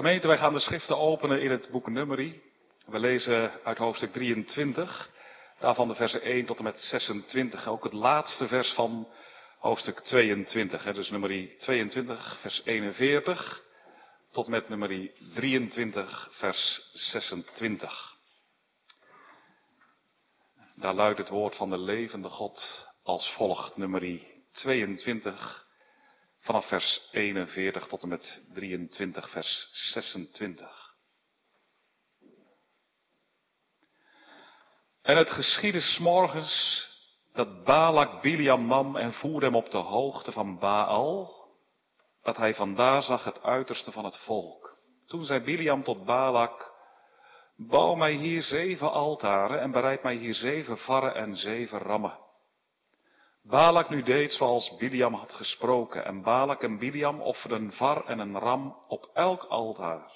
[0.00, 2.42] Gemeente, wij gaan de schriften openen in het boek Numeri.
[2.86, 5.10] We lezen uit hoofdstuk 23,
[5.58, 7.66] daarvan de versen 1 tot en met 26.
[7.68, 9.08] Ook het laatste vers van
[9.58, 10.84] hoofdstuk 22.
[10.84, 13.62] Hè, dus Numeri 22, vers 41
[14.30, 18.16] tot met Numeri 23, vers 26.
[20.74, 25.66] Daar luidt het woord van de levende God als volgt, Numeri 22,
[26.40, 30.94] vanaf vers 41 tot en met 23, vers 26.
[35.02, 36.88] En het geschiedde s'morgens
[37.32, 41.34] dat Balak Biliam nam en voerde hem op de hoogte van Baal,
[42.22, 44.78] dat hij vandaar zag het uiterste van het volk.
[45.06, 46.72] Toen zei Biliam tot Balak,
[47.56, 52.18] bouw mij hier zeven altaren en bereid mij hier zeven varren en zeven rammen.
[53.42, 58.18] Balak nu deed zoals Biliam had gesproken en Balak en Biliam offerden een var en
[58.18, 60.12] een ram op elk altaar.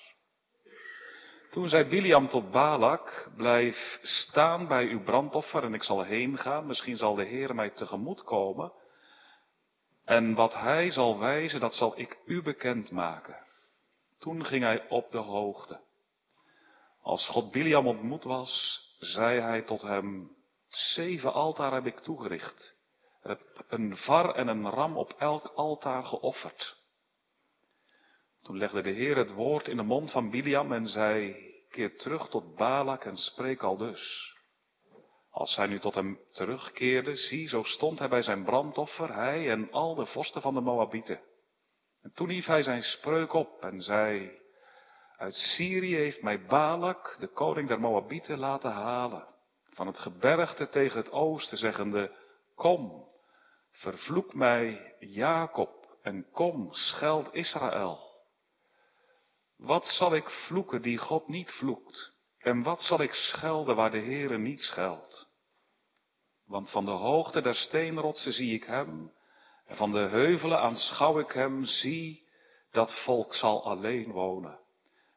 [1.50, 6.66] Toen zei Biliam tot Balak, blijf staan bij uw brandoffer en ik zal heen gaan,
[6.66, 8.72] misschien zal de Heer mij tegemoet komen.
[10.04, 13.46] En wat hij zal wijzen, dat zal ik u bekend maken.
[14.18, 15.80] Toen ging hij op de hoogte.
[17.02, 20.30] Als God Biliam ontmoet was, zei hij tot hem,
[20.68, 22.73] zeven altaar heb ik toegericht.
[23.68, 26.82] Een var en een ram op elk altaar geofferd.
[28.42, 31.36] Toen legde de Heer het woord in de mond van Biliam en zei,
[31.70, 34.34] keer terug tot Balak en spreek al dus.
[35.30, 39.70] Als zij nu tot hem terugkeerde, zie, zo stond hij bij zijn brandoffer, hij en
[39.70, 41.20] al de vorsten van de Moabieten.
[42.02, 44.38] En toen hief hij zijn spreuk op en zei,
[45.16, 49.26] uit Syrië heeft mij Balak, de koning der Moabieten, laten halen,
[49.68, 52.10] van het gebergte tegen het oosten, zeggende,
[52.54, 53.12] kom,
[53.74, 58.12] vervloek mij Jacob en kom, scheld Israël.
[59.56, 62.12] Wat zal ik vloeken die God niet vloekt?
[62.38, 65.28] En wat zal ik schelden waar de Heere niet scheldt?
[66.46, 69.12] Want van de hoogte der steenrotsen zie ik hem,
[69.66, 72.28] en van de heuvelen aanschouw ik hem, zie,
[72.70, 74.60] dat volk zal alleen wonen,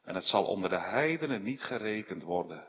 [0.02, 2.68] en het zal onder de heidenen niet gerekend worden.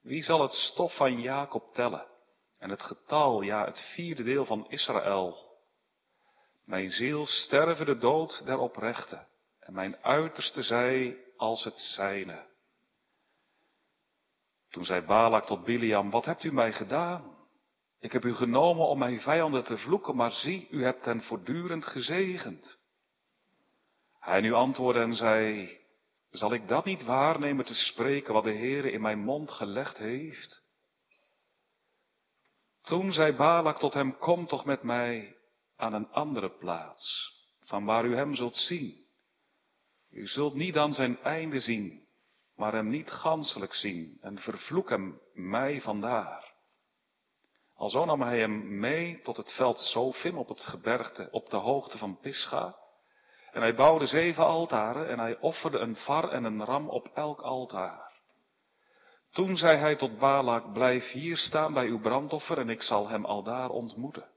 [0.00, 2.06] Wie zal het stof van Jacob tellen,
[2.60, 5.48] en het getal, ja, het vierde deel van Israël?
[6.64, 9.26] Mijn ziel sterven de dood der oprechten,
[9.60, 12.48] en mijn uiterste zij als het zijne.
[14.70, 17.38] Toen zei Balak tot Biliam, wat hebt u mij gedaan?
[18.00, 21.86] Ik heb u genomen om mijn vijanden te vloeken, maar zie, u hebt hen voortdurend
[21.86, 22.78] gezegend.
[24.18, 25.70] Hij nu antwoordde en zei,
[26.30, 30.59] zal ik dat niet waarnemen te spreken wat de Heere in mijn mond gelegd heeft?
[32.90, 35.36] Toen zei Balak tot hem, kom toch met mij
[35.76, 39.06] aan een andere plaats, van waar u hem zult zien.
[40.10, 42.06] U zult niet aan zijn einde zien,
[42.56, 46.52] maar hem niet ganselijk zien en vervloek hem mij vandaar.
[47.74, 51.98] Alzo nam hij hem mee tot het veld Sofim op het gebergte op de hoogte
[51.98, 52.76] van Pisga.
[53.52, 57.40] En hij bouwde zeven altaren en hij offerde een var en een ram op elk
[57.40, 58.09] altaar.
[59.30, 63.24] Toen zei hij tot Balak, blijf hier staan bij uw brandoffer en ik zal hem
[63.24, 64.28] aldaar ontmoeten.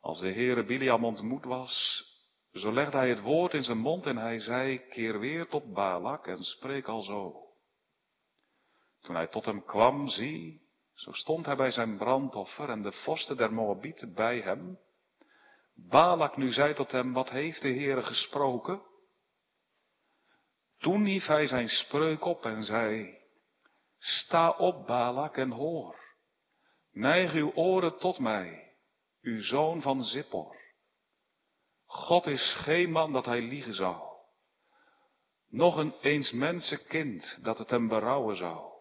[0.00, 2.04] Als de Heere Biliam ontmoet was,
[2.52, 6.26] zo legde hij het woord in zijn mond en hij zei, keer weer tot Balak
[6.26, 7.34] en spreek al zo.
[9.00, 10.60] Toen hij tot hem kwam, zie,
[10.94, 14.78] zo stond hij bij zijn brandoffer en de vorsten der Moabieten bij hem.
[15.74, 18.82] Balak nu zei tot hem, wat heeft de Heere gesproken?
[20.78, 23.20] Toen hief hij zijn spreuk op en zei,
[24.02, 26.00] sta op Balak en hoor.
[26.92, 28.76] Neig uw oren tot mij,
[29.20, 30.56] uw zoon van Zippor.
[31.86, 34.10] God is geen man dat hij liegen zou.
[35.48, 38.72] Nog een eens mensenkind dat het hem berouwen zou.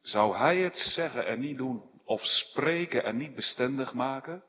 [0.00, 4.44] Zou hij het zeggen en niet doen, of spreken en niet bestendig maken?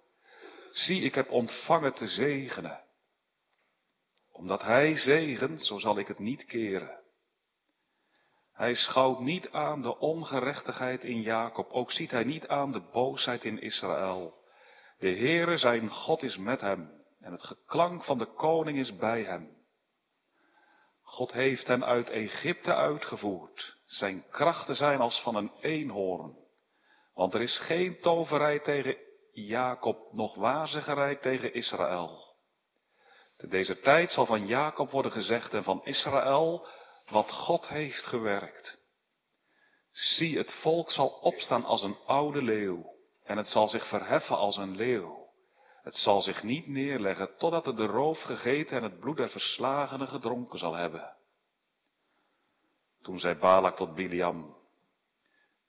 [0.72, 2.84] Zie, ik heb ontvangen te zegenen.
[4.32, 7.03] Omdat hij zegent, zo zal ik het niet keren.
[8.64, 13.44] Hij schouwt niet aan de ongerechtigheid in Jacob, ook ziet hij niet aan de boosheid
[13.44, 14.34] in Israël.
[15.00, 19.24] De Heere zijn God is met hem en het geklank van de koning is bij
[19.24, 19.50] hem.
[21.02, 23.78] God heeft hen uit Egypte uitgevoerd.
[23.86, 26.38] Zijn krachten zijn als van een eenhoorn.
[27.14, 28.98] Want er is geen toverij tegen
[29.32, 32.36] Jacob, nog waarzeggerij tegen Israël.
[33.38, 36.68] Te deze tijd zal van Jacob worden gezegd en van Israël
[37.10, 38.78] wat God heeft gewerkt.
[39.92, 44.58] Zie, het volk zal opstaan als een oude leeuw en het zal zich verheffen als
[44.58, 45.32] een leeuw.
[45.82, 50.08] Het zal zich niet neerleggen totdat het de roof gegeten en het bloed der verslagenen
[50.08, 51.16] gedronken zal hebben.
[53.02, 54.56] Toen zei Balak tot Biliam,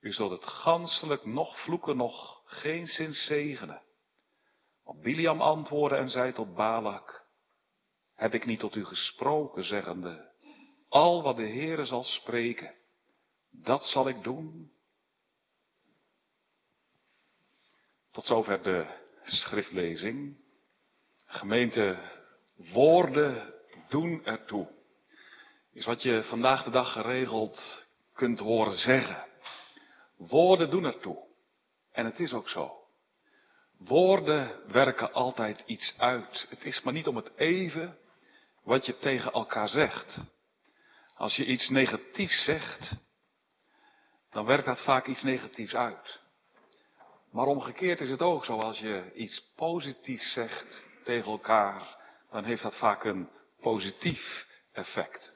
[0.00, 3.82] u zult het ganselijk nog vloeken, nog geen zin zegenen.
[4.84, 7.26] Op Biliam antwoordde en zei tot Balak,
[8.14, 10.32] heb ik niet tot u gesproken, zeggende,
[10.94, 12.74] al wat de Heere zal spreken,
[13.50, 14.72] dat zal ik doen.
[18.10, 18.86] Tot zover de
[19.22, 20.36] schriftlezing.
[21.26, 21.98] Gemeente,
[22.56, 23.54] woorden
[23.88, 24.68] doen ertoe.
[25.72, 29.26] Is wat je vandaag de dag geregeld kunt horen zeggen.
[30.16, 31.26] Woorden doen ertoe.
[31.92, 32.72] En het is ook zo.
[33.78, 36.46] Woorden werken altijd iets uit.
[36.50, 37.98] Het is maar niet om het even
[38.62, 40.22] wat je tegen elkaar zegt.
[41.14, 42.94] Als je iets negatiefs zegt,
[44.30, 46.20] dan werkt dat vaak iets negatiefs uit.
[47.30, 51.96] Maar omgekeerd is het ook zo, als je iets positiefs zegt tegen elkaar,
[52.30, 53.28] dan heeft dat vaak een
[53.60, 55.34] positief effect.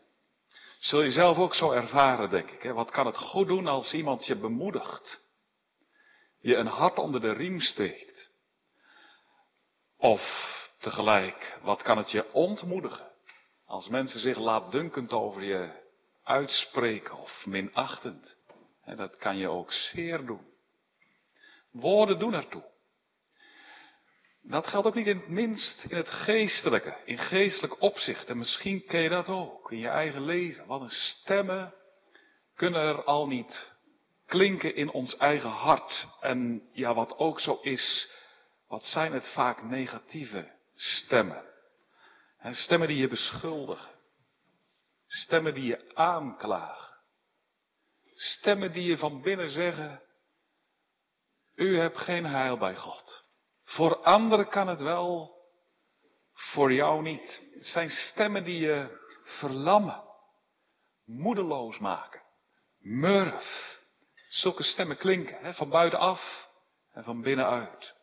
[0.79, 2.63] Zul je zelf ook zo ervaren, denk ik.
[2.63, 2.73] Hè?
[2.73, 5.21] Wat kan het goed doen als iemand je bemoedigt?
[6.41, 8.31] Je een hart onder de riem steekt.
[9.97, 10.21] Of
[10.79, 13.11] tegelijk, wat kan het je ontmoedigen?
[13.69, 15.69] Als mensen zich laatdunkend over je
[16.25, 18.37] uitspreken of minachtend.
[18.85, 20.47] En dat kan je ook zeer doen.
[21.71, 22.65] Woorden doen ertoe.
[24.43, 28.29] Dat geldt ook niet in het minst in het geestelijke, in geestelijk opzicht.
[28.29, 30.67] En misschien ken je dat ook in je eigen leven.
[30.67, 31.75] Wat een stemmen
[32.55, 33.73] kunnen er al niet
[34.27, 36.07] klinken in ons eigen hart.
[36.21, 38.11] En ja, wat ook zo is,
[38.69, 41.48] wat zijn het vaak negatieve stemmen.
[42.49, 43.95] En stemmen die je beschuldigen.
[45.07, 46.97] Stemmen die je aanklagen.
[48.15, 50.03] Stemmen die je van binnen zeggen,
[51.55, 53.25] u hebt geen heil bij God.
[53.65, 55.37] Voor anderen kan het wel,
[56.33, 57.43] voor jou niet.
[57.55, 60.05] Het zijn stemmen die je verlammen,
[61.05, 62.23] moedeloos maken,
[62.79, 63.81] murf.
[64.29, 66.51] Zulke stemmen klinken, hè, van buitenaf
[66.93, 67.95] en van binnenuit.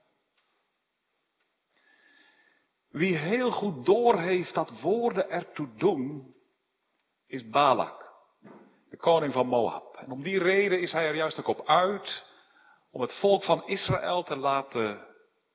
[2.96, 6.36] Wie heel goed doorheeft dat woorden ertoe doen,
[7.28, 8.12] is Balak,
[8.90, 9.96] de koning van Moab.
[9.96, 12.26] En om die reden is hij er juist ook op uit
[12.92, 15.08] om het volk van Israël te laten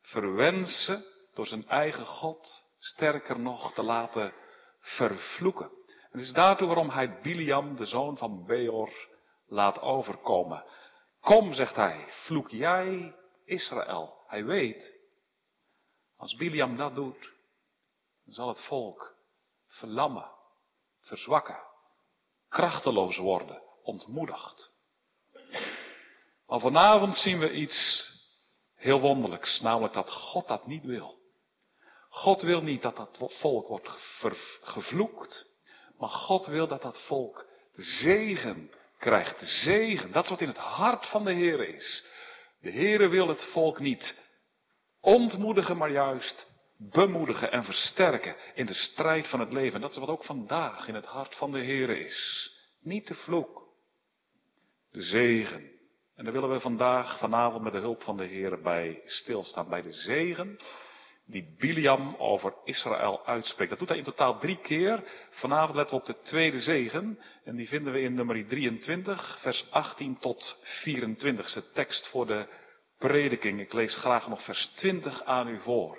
[0.03, 1.05] verwensen
[1.35, 4.33] door zijn eigen God, sterker nog te laten
[4.81, 5.71] vervloeken.
[6.11, 8.93] Het is daartoe waarom hij Biliam, de zoon van Beor,
[9.47, 10.65] laat overkomen.
[11.21, 13.15] Kom, zegt hij, vloek jij
[13.45, 14.15] Israël.
[14.27, 15.00] Hij weet,
[16.20, 17.31] als Biliam dat doet,
[18.25, 19.14] dan zal het volk
[19.67, 20.31] verlammen,
[21.00, 21.58] verzwakken,
[22.49, 24.70] krachteloos worden, ontmoedigd.
[26.46, 28.08] Maar vanavond zien we iets
[28.75, 31.19] heel wonderlijks, namelijk dat God dat niet wil.
[32.08, 33.88] God wil niet dat dat volk wordt
[34.62, 35.46] gevloekt,
[35.99, 39.38] maar God wil dat dat volk de zegen krijgt.
[39.38, 42.05] De zegen, dat is wat in het hart van de Heer is.
[42.61, 44.30] De Heere wil het volk niet
[45.00, 49.75] ontmoedigen, maar juist bemoedigen en versterken in de strijd van het leven.
[49.75, 52.52] En dat is wat ook vandaag in het hart van de Heer is.
[52.82, 53.62] Niet de vloek,
[54.91, 55.70] de zegen.
[56.17, 59.69] En daar willen we vandaag, vanavond met de hulp van de Heer bij stilstaan.
[59.69, 60.58] Bij de zegen
[61.31, 63.70] die Biliam over Israël uitspreekt.
[63.70, 65.03] Dat doet hij in totaal drie keer.
[65.31, 67.19] Vanavond letten we op de tweede zegen.
[67.44, 71.70] En die vinden we in nummer 23, vers 18 tot 24.
[71.75, 72.46] tekst voor de
[73.01, 73.61] prediking.
[73.61, 75.99] Ik lees graag nog vers 20 aan u voor.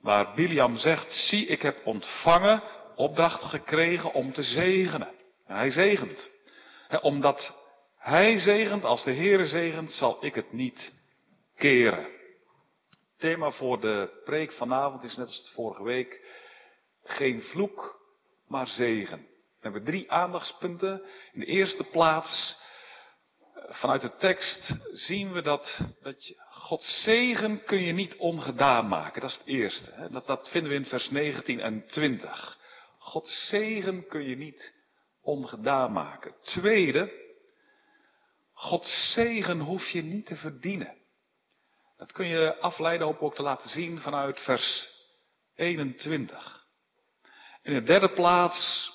[0.00, 2.62] Waar Biliam zegt, zie ik heb ontvangen,
[2.94, 5.12] opdracht gekregen om te zegenen.
[5.46, 6.30] En hij zegent.
[7.00, 7.56] omdat
[7.98, 10.92] hij zegent, als de Heere zegent, zal ik het niet
[11.56, 12.04] keren.
[12.88, 16.20] Het thema voor de preek vanavond is net als vorige week,
[17.04, 18.00] geen vloek,
[18.46, 19.18] maar zegen.
[19.18, 21.02] We hebben drie aandachtspunten.
[21.32, 22.58] In de eerste plaats,
[23.68, 29.20] vanuit de tekst zien we dat, dat je, Gods zegen kun je niet ongedaan maken.
[29.20, 30.08] Dat is het eerste.
[30.10, 32.58] Dat, dat vinden we in vers 19 en 20.
[32.98, 34.74] Gods zegen kun je niet
[35.22, 36.34] ongedaan maken.
[36.42, 37.12] Tweede,
[38.52, 40.96] Gods zegen hoef je niet te verdienen.
[41.96, 44.88] Dat kun je afleiden op ook te laten zien vanuit vers
[45.54, 46.66] 21.
[47.62, 48.90] In de derde plaats,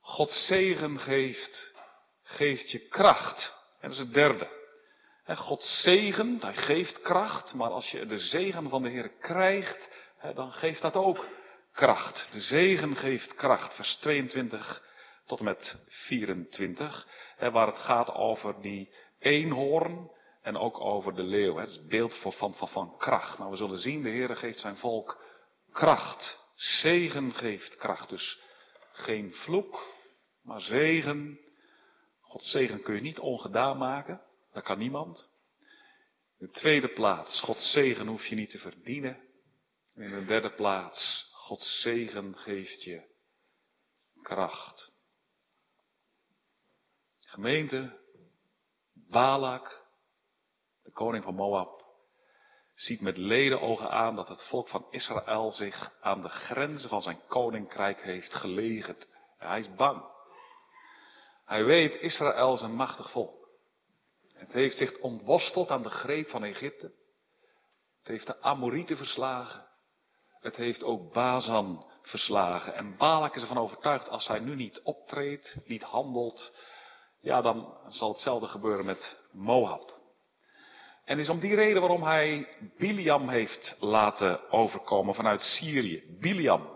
[0.00, 1.74] Gods zegen geeft,
[2.22, 3.55] geeft je kracht.
[3.80, 4.48] En dat is het derde.
[5.34, 9.88] God zegent, hij geeft kracht, maar als je de zegen van de Heer krijgt,
[10.34, 11.28] dan geeft dat ook
[11.72, 12.28] kracht.
[12.32, 14.82] De zegen geeft kracht, vers 22
[15.26, 17.06] tot en met 24,
[17.38, 20.10] waar het gaat over die eenhoorn
[20.42, 21.56] en ook over de leeuw.
[21.56, 23.38] Het is beeld van, van, van kracht.
[23.38, 25.22] Nou, we zullen zien, de Heer geeft zijn volk
[25.72, 26.38] kracht.
[26.54, 28.08] Zegen geeft kracht.
[28.08, 28.38] Dus
[28.92, 29.86] geen vloek,
[30.42, 31.40] maar zegen
[32.36, 34.22] Gods zegen kun je niet ongedaan maken.
[34.52, 35.28] Dat kan niemand.
[36.38, 39.16] In de tweede plaats, Gods zegen hoef je niet te verdienen.
[39.94, 43.02] En in de derde plaats, Gods zegen geeft je
[44.22, 44.92] kracht.
[47.18, 48.00] Gemeente,
[48.92, 49.84] Balak,
[50.82, 51.84] de koning van Moab,
[52.74, 57.20] ziet met ledenogen aan dat het volk van Israël zich aan de grenzen van zijn
[57.28, 59.08] koninkrijk heeft gelegerd.
[59.38, 60.15] hij is bang.
[61.46, 63.48] Hij weet, Israël is een machtig volk.
[64.34, 66.92] Het heeft zich ontworsteld aan de greep van Egypte.
[67.98, 69.66] Het heeft de Amorieten verslagen.
[70.40, 72.74] Het heeft ook Bazan verslagen.
[72.74, 76.56] En Balak is ervan overtuigd, als hij nu niet optreedt, niet handelt,
[77.20, 79.94] ja, dan zal hetzelfde gebeuren met Moab.
[81.04, 82.48] En is om die reden waarom hij
[82.78, 86.16] Biliam heeft laten overkomen vanuit Syrië.
[86.20, 86.68] Biliam,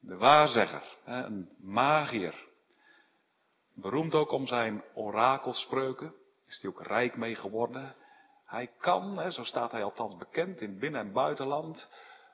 [0.00, 2.52] de waarzegger, een magier.
[3.74, 6.14] Beroemd ook om zijn orakelspreuken,
[6.46, 7.96] is hij ook rijk mee geworden.
[8.44, 11.88] Hij kan, zo staat hij althans bekend in binnen- en buitenland,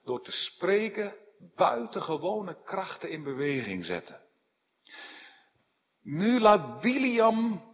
[0.04, 1.14] door te spreken
[1.56, 4.20] buitengewone krachten in beweging zetten.
[6.02, 7.68] Nu laat Biliam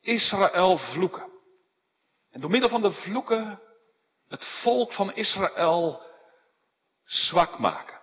[0.00, 1.32] Israël vloeken.
[2.30, 3.60] En door middel van de vloeken
[4.28, 6.02] het volk van Israël
[7.04, 8.00] zwak maken.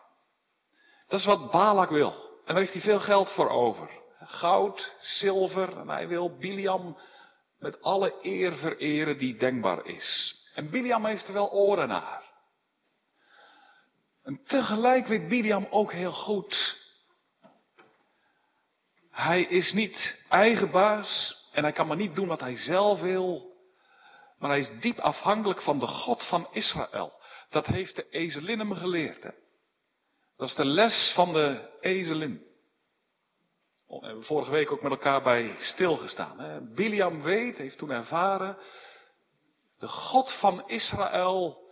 [1.08, 2.12] Dat is wat Balak wil.
[2.12, 3.90] En daar heeft hij veel geld voor over.
[4.28, 5.78] Goud, zilver.
[5.78, 6.98] En hij wil Biliam
[7.60, 10.36] met alle eer vereren die denkbaar is.
[10.54, 12.24] En Biliam heeft er wel oren naar.
[14.24, 16.78] En tegelijk weet Biliam ook heel goed.
[19.12, 23.56] Hij is niet eigen baas en hij kan maar niet doen wat hij zelf wil.
[24.40, 27.14] Maar hij is diep afhankelijk van de God van Israël.
[27.50, 29.24] Dat heeft de ezelin hem geleerd.
[29.24, 29.32] Hè?
[30.38, 32.46] Dat is de les van de ezelin.
[33.88, 36.40] Oh, we hebben vorige week ook met elkaar bij stilgestaan.
[36.40, 36.74] Hè?
[36.74, 38.58] Biliam weet, heeft toen ervaren.
[39.78, 41.66] De God van Israël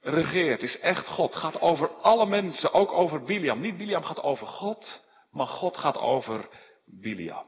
[0.00, 1.34] regeert, is echt God.
[1.34, 3.60] Gaat over alle mensen, ook over Biliam.
[3.60, 6.48] Niet Biliam gaat over God, maar God gaat over
[6.84, 7.46] Biliam.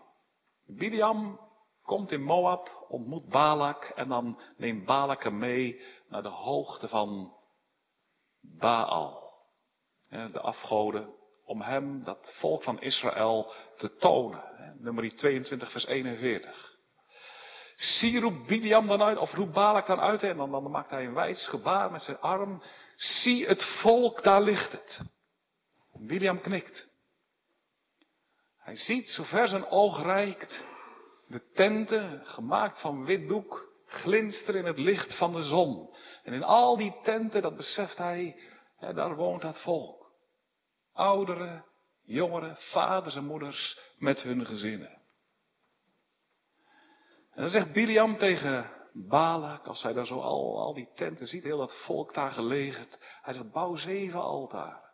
[0.66, 1.40] Biliam
[1.82, 7.36] komt in Moab, ontmoet Balak en dan neemt Balak hem mee naar de hoogte van
[8.40, 9.26] Baal.
[10.08, 11.17] De afgoden,
[11.48, 14.42] om hem, dat volk van Israël, te tonen.
[14.78, 16.76] Nummer 22 vers 41.
[17.74, 21.04] Zie roept Biliam dan uit, of roept Balak dan uit, en dan, dan maakt hij
[21.04, 22.62] een wijs gebaar met zijn arm.
[22.96, 25.00] Zie het volk, daar ligt het.
[25.92, 26.88] Biliam knikt.
[28.58, 30.64] Hij ziet, zover zijn oog reikt,
[31.26, 35.94] de tenten, gemaakt van wit doek, glinsteren in het licht van de zon.
[36.22, 38.40] En in al die tenten, dat beseft hij,
[38.78, 39.97] daar woont dat volk.
[40.98, 41.64] Ouderen,
[42.02, 44.90] jongeren, vaders en moeders met hun gezinnen.
[47.30, 51.42] En dan zegt Biliam tegen Balak, als hij daar zo al, al die tenten ziet,
[51.42, 52.86] heel dat volk daar gelegen.
[53.22, 54.90] Hij zegt, bouw zeven altaren.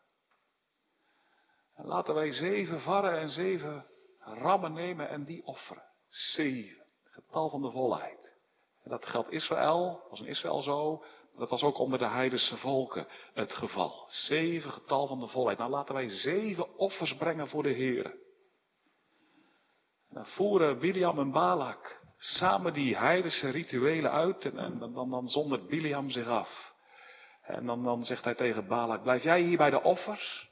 [1.75, 3.87] En laten wij zeven varren en zeven
[4.19, 5.85] rammen nemen en die offeren.
[6.09, 6.87] Zeven.
[7.05, 8.37] Getal van de volheid.
[8.83, 11.05] En dat geldt Israël, was in Israël zo.
[11.37, 14.05] Dat was ook onder de heidense volken het geval.
[14.07, 15.59] Zeven getal van de volheid.
[15.59, 18.17] Nou laten wij zeven offers brengen voor de Heer.
[20.11, 24.45] Dan voeren Biliam en Balak samen die heidense rituelen uit.
[24.45, 26.75] En, en dan, dan zondert Biliam zich af.
[27.43, 30.50] En dan, dan zegt hij tegen Balak, blijf jij hier bij de offers?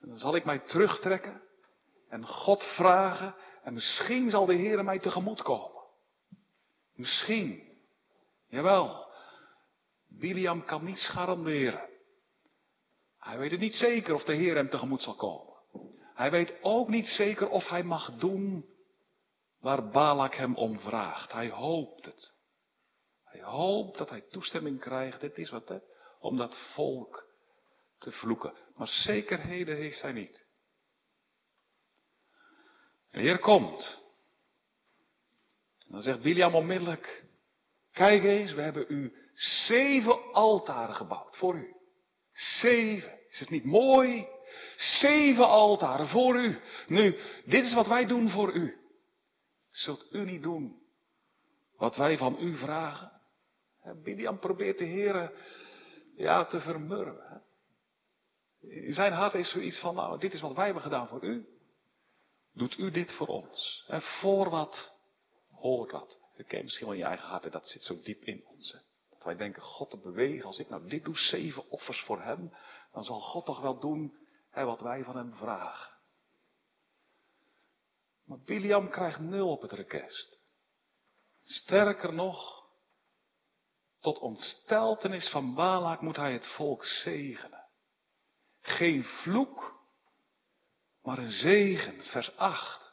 [0.00, 1.42] Dan zal ik mij terugtrekken
[2.08, 5.82] en God vragen en misschien zal de Heer mij tegemoet komen.
[6.94, 7.62] Misschien.
[8.48, 9.05] Jawel.
[10.18, 11.90] Biliam kan niets garanderen.
[13.18, 15.54] Hij weet het niet zeker of de Heer hem tegemoet zal komen.
[16.14, 18.66] Hij weet ook niet zeker of hij mag doen
[19.60, 21.32] waar Balak hem om vraagt.
[21.32, 22.34] Hij hoopt het.
[23.24, 25.20] Hij hoopt dat hij toestemming krijgt.
[25.20, 25.78] Dit is wat, hè?
[26.20, 27.26] Om dat volk
[27.98, 28.54] te vloeken.
[28.74, 30.46] Maar zekerheden heeft hij niet.
[33.10, 34.04] De Heer komt.
[35.78, 37.24] En dan zegt Biliam onmiddellijk,
[37.92, 41.74] kijk eens, we hebben u zeven altaren gebouwd voor u.
[42.32, 43.18] Zeven.
[43.30, 44.28] Is het niet mooi?
[44.76, 46.60] Zeven altaren voor u.
[46.86, 48.76] Nu, dit is wat wij doen voor u.
[49.70, 50.84] Zult u niet doen
[51.76, 53.12] wat wij van u vragen?
[54.02, 55.32] Biliam probeert de Heer
[56.16, 57.42] ja, te vermurwen.
[58.60, 61.46] In zijn hart is zoiets van, nou, dit is wat wij hebben gedaan voor u.
[62.52, 63.84] Doet u dit voor ons?
[63.88, 64.92] En voor wat
[65.50, 66.18] hoort wat?
[66.36, 68.76] Dat ken misschien wel in je eigen hart en dat zit zo diep in ons.
[69.26, 72.52] Wij denken, God te bewegen, als ik nou dit doe, zeven offers voor hem,
[72.92, 74.16] dan zal God toch wel doen
[74.50, 75.94] hè, wat wij van hem vragen.
[78.24, 80.42] Maar Biliam krijgt nul op het rekest.
[81.42, 82.66] Sterker nog,
[84.00, 87.66] tot ontsteltenis van Balak moet hij het volk zegenen.
[88.60, 89.80] Geen vloek,
[91.02, 92.92] maar een zegen, vers 8.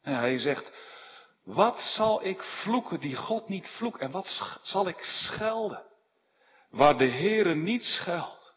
[0.00, 0.72] En hij zegt,
[1.44, 4.00] wat zal ik vloeken die God niet vloekt?
[4.00, 5.84] En wat zal ik schelden
[6.70, 8.54] waar de Heere niet scheldt?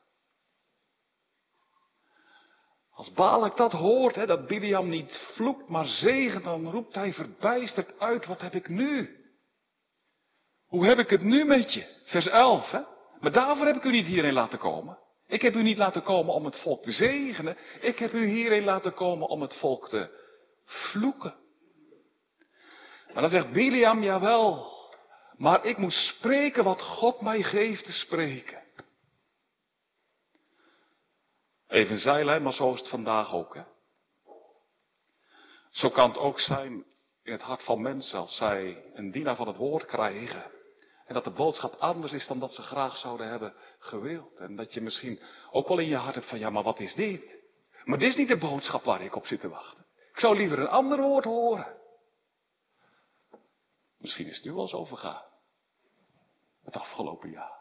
[2.93, 7.99] Als Balak dat hoort, hè, dat Biliam niet vloekt, maar zegent, dan roept hij verbijsterd
[7.99, 9.15] uit, wat heb ik nu?
[10.67, 11.85] Hoe heb ik het nu met je?
[12.05, 12.81] Vers 11, hè?
[13.19, 14.97] Maar daarvoor heb ik u niet hierheen laten komen.
[15.27, 17.57] Ik heb u niet laten komen om het volk te zegenen.
[17.79, 20.09] Ik heb u hierheen laten komen om het volk te
[20.65, 21.35] vloeken.
[23.17, 24.71] Maar dan zegt Biliam, jawel,
[25.37, 28.63] maar ik moet spreken wat God mij geeft te spreken.
[31.67, 33.55] Even zeilen, maar zo is het vandaag ook.
[33.55, 33.61] Hè?
[35.69, 36.71] Zo kan het ook zijn
[37.23, 40.51] in het hart van mensen als zij een dienaar van het woord krijgen.
[41.05, 44.39] En dat de boodschap anders is dan dat ze graag zouden hebben gewild.
[44.39, 45.21] En dat je misschien
[45.51, 47.39] ook wel in je hart hebt van, ja, maar wat is dit?
[47.83, 49.85] Maar dit is niet de boodschap waar ik op zit te wachten.
[50.11, 51.76] Ik zou liever een ander woord horen.
[54.07, 55.23] Misschien is het u wel zo vergaan.
[56.63, 57.59] Het afgelopen jaar.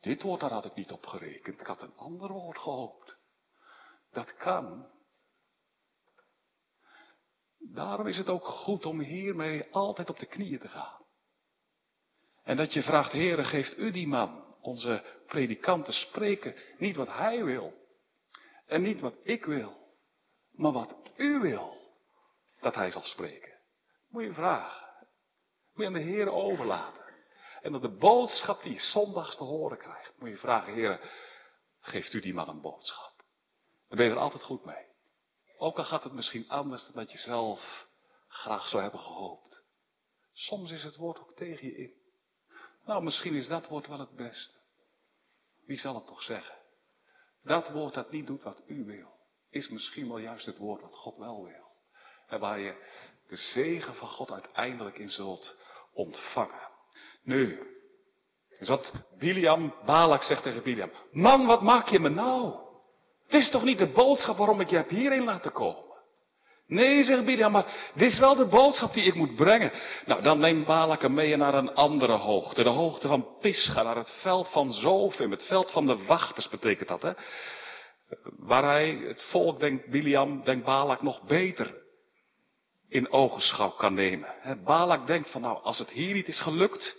[0.00, 1.60] Dit woord, daar had ik niet op gerekend.
[1.60, 3.16] Ik had een ander woord gehoopt.
[4.12, 4.90] Dat kan.
[7.58, 11.04] Daarom is het ook goed om hiermee altijd op de knieën te gaan.
[12.42, 17.08] En dat je vraagt, Heere, geeft u die man, onze predikant, te spreken, niet wat
[17.08, 17.72] hij wil.
[18.66, 19.96] En niet wat ik wil,
[20.50, 21.76] maar wat u wil
[22.60, 23.52] dat hij zal spreken.
[24.08, 24.93] Moet je vragen.
[25.74, 27.04] Moet je aan de Heer overlaten.
[27.62, 31.00] En dat de boodschap die je zondags te horen krijgt, moet je vragen, Heer,
[31.80, 33.12] geeft u die man een boodschap.
[33.88, 34.86] Dan ben je er altijd goed mee.
[35.56, 37.86] Ook al gaat het misschien anders dan dat je zelf
[38.28, 39.62] graag zou hebben gehoopt.
[40.32, 41.92] Soms is het woord ook tegen je in.
[42.84, 44.58] Nou, misschien is dat woord wel het beste.
[45.66, 46.56] Wie zal het toch zeggen?
[47.42, 49.18] Dat woord dat niet doet wat u wil,
[49.50, 51.73] is misschien wel juist het woord wat God wel wil.
[52.28, 52.74] En waar je
[53.26, 55.56] de zegen van God uiteindelijk in zult
[55.94, 56.70] ontvangen.
[57.22, 57.58] Nu,
[58.58, 58.92] is wat
[59.84, 60.90] Balak zegt tegen Biliam.
[61.12, 62.54] Man, wat maak je me nou?
[63.24, 65.82] Het is toch niet de boodschap waarom ik je heb hierheen laten komen?
[66.66, 69.72] Nee, zegt Biliam, maar dit is wel de boodschap die ik moet brengen.
[70.06, 72.62] Nou, dan neemt Balak hem mee naar een andere hoogte.
[72.62, 75.30] De hoogte van Pisga, naar het veld van Zofim.
[75.30, 77.12] Het veld van de wachters betekent dat, hè.
[78.36, 81.83] Waar hij, het volk, denkt Biliam, denkt Balak nog beter
[82.94, 84.28] in ogenschouw kan nemen.
[84.64, 86.96] Balak denkt van, nou, als het hier niet is gelukt,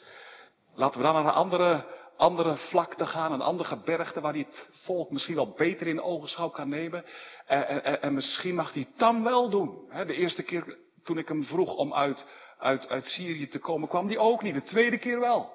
[0.74, 1.86] laten we dan naar een andere,
[2.18, 6.50] andere vlakte gaan, een andere gebergte waar hij het volk misschien wel beter in ogenschouw
[6.50, 7.06] kan nemen.
[7.46, 9.90] En, en, en misschien mag het dan wel doen.
[10.06, 12.26] de eerste keer toen ik hem vroeg om uit,
[12.58, 14.54] uit, uit Syrië te komen, kwam hij ook niet.
[14.54, 15.54] De tweede keer wel.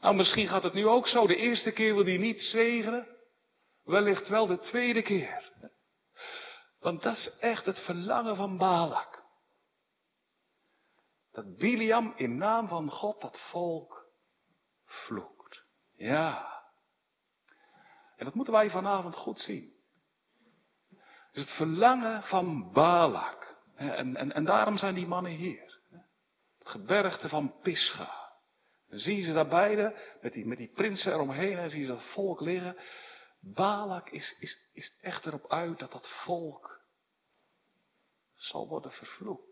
[0.00, 1.26] Nou, misschien gaat het nu ook zo.
[1.26, 3.06] De eerste keer wil hij niet zegenen.
[3.84, 5.50] Wellicht wel de tweede keer.
[6.80, 9.21] Want dat is echt het verlangen van Balak.
[11.32, 14.06] Dat Biliam in naam van God dat volk
[14.84, 15.64] vloekt.
[15.96, 16.62] Ja.
[18.16, 19.72] En dat moeten wij vanavond goed zien.
[21.32, 23.60] Dus het verlangen van Balak.
[23.74, 25.80] En, en, en daarom zijn die mannen hier.
[26.58, 28.22] Het gebergte van Pisga.
[28.88, 31.86] Dan zie je ze daar beide, met die, met die prinsen eromheen, en zie je
[31.86, 32.76] dat volk liggen.
[33.40, 36.80] Balak is, is, is echt erop uit dat dat volk
[38.34, 39.51] zal worden vervloekt.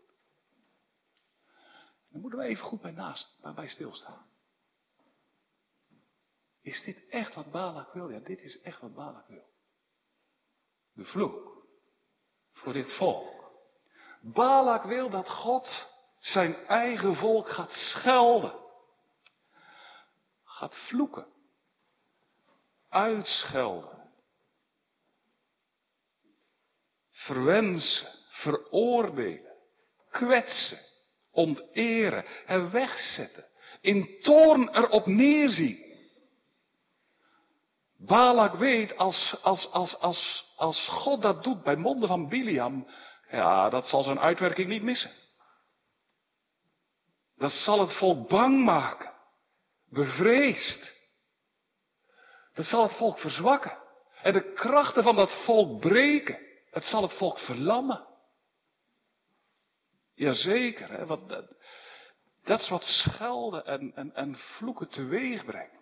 [2.11, 4.25] Dan moeten we even goed bij naast, bij stilstaan.
[6.61, 8.09] Is dit echt wat Balak wil?
[8.09, 9.49] Ja, dit is echt wat Balak wil.
[10.93, 11.65] De vloek.
[12.51, 13.51] Voor dit volk.
[14.21, 18.59] Balak wil dat God zijn eigen volk gaat schelden.
[20.43, 21.27] Gaat vloeken.
[22.89, 24.11] Uitschelden.
[27.09, 28.19] Verwensen.
[28.29, 29.51] Veroordelen.
[30.09, 30.90] Kwetsen
[31.31, 33.45] onteren en wegzetten.
[33.81, 35.89] In toorn erop neerzien.
[37.97, 42.87] Balak weet, als, als, als, als, als God dat doet bij monden van Biliam,
[43.29, 45.11] ja, dat zal zijn uitwerking niet missen.
[47.37, 49.13] Dat zal het volk bang maken,
[49.89, 50.99] bevreesd.
[52.53, 53.77] Dat zal het volk verzwakken.
[54.21, 56.39] En de krachten van dat volk breken.
[56.71, 58.07] Het zal het volk verlammen.
[60.21, 61.45] Jazeker, hè, wat, dat,
[62.43, 65.79] dat is wat schelden en, en, en vloeken teweeg brengen.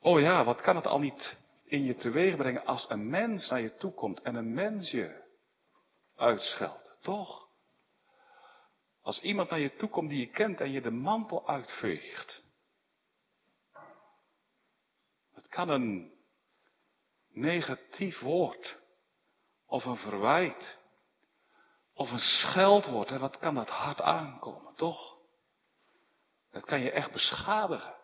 [0.00, 3.60] Oh ja, wat kan het al niet in je teweeg brengen als een mens naar
[3.60, 5.24] je toe komt en een mens je
[6.16, 6.98] uitscheldt.
[7.00, 7.48] Toch?
[9.02, 12.42] Als iemand naar je toe komt die je kent en je de mantel uitveegt.
[15.32, 16.12] Het kan een
[17.28, 18.80] negatief woord.
[19.66, 20.84] Of een verwijt.
[21.96, 23.10] Of een scheldwoord.
[23.10, 25.16] En wat kan dat hard aankomen, toch?
[26.50, 27.96] Dat kan je echt beschadigen.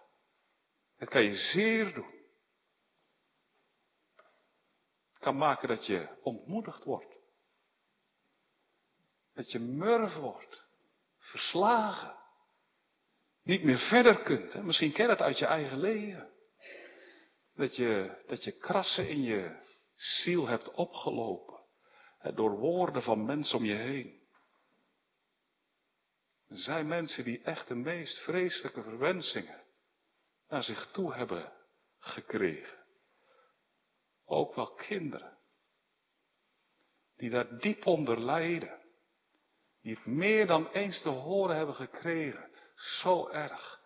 [0.96, 2.20] Het kan je zeer doen.
[5.12, 7.16] Het kan maken dat je ontmoedigd wordt.
[9.34, 10.64] Dat je murf wordt.
[11.18, 12.16] Verslagen.
[13.42, 14.52] Niet meer verder kunt.
[14.52, 14.62] Hè?
[14.62, 16.32] Misschien ken je het uit je eigen leven.
[17.54, 19.60] Dat je, dat je krassen in je
[19.94, 21.51] ziel hebt opgelopen.
[22.22, 24.20] Hè, door woorden van mensen om je heen.
[26.48, 29.62] Er zijn mensen die echt de meest vreselijke verwensingen
[30.48, 31.52] naar zich toe hebben
[31.98, 32.78] gekregen.
[34.24, 35.38] Ook wel kinderen.
[37.16, 38.80] Die daar diep onder lijden.
[39.80, 42.50] Die het meer dan eens te horen hebben gekregen.
[42.74, 43.80] Zo erg.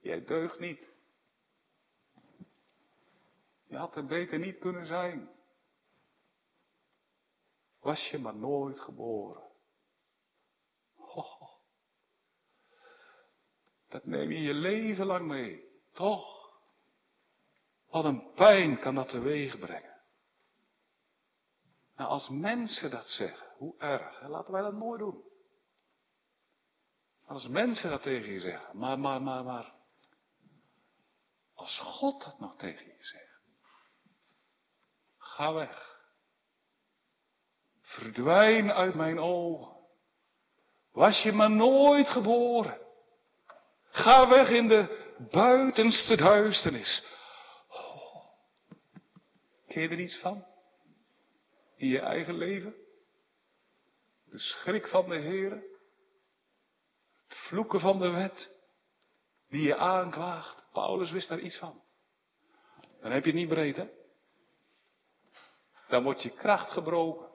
[0.00, 0.92] Jij deugt niet.
[3.66, 5.37] Je had er beter niet kunnen zijn.
[7.80, 9.46] Was je maar nooit geboren.
[13.88, 15.68] Dat neem je je leven lang mee.
[15.92, 16.50] Toch?
[17.90, 19.96] Wat een pijn kan dat teweeg brengen.
[21.96, 25.24] Nou, als mensen dat zeggen, hoe erg, laten wij dat nooit doen.
[27.26, 29.74] Als mensen dat tegen je zeggen, maar, maar, maar, maar,
[31.54, 33.40] als God dat nog tegen je zegt.
[35.18, 35.97] Ga weg.
[37.88, 39.76] Verdwijn uit mijn ogen.
[40.92, 42.78] Was je maar nooit geboren.
[43.90, 47.06] Ga weg in de buitenste duisternis.
[47.68, 48.24] Oh.
[49.66, 50.46] Ken je er iets van?
[51.76, 52.74] In je eigen leven?
[54.24, 55.50] De schrik van de Heer.
[57.28, 58.56] Het vloeken van de wet.
[59.48, 60.64] Die je aanklaagt.
[60.72, 61.82] Paulus wist daar iets van.
[63.00, 63.88] Dan heb je het niet breed, hè?
[65.88, 67.27] dan wordt je kracht gebroken.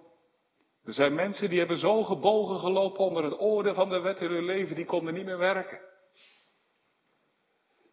[0.86, 4.32] Er zijn mensen die hebben zo gebogen gelopen onder het oordeel van de wet in
[4.32, 5.80] hun leven, die konden niet meer werken.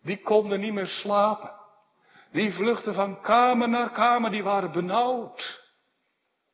[0.02, 1.58] Die konden niet meer slapen.
[2.32, 5.68] Die vluchten van kamer naar kamer, die waren benauwd.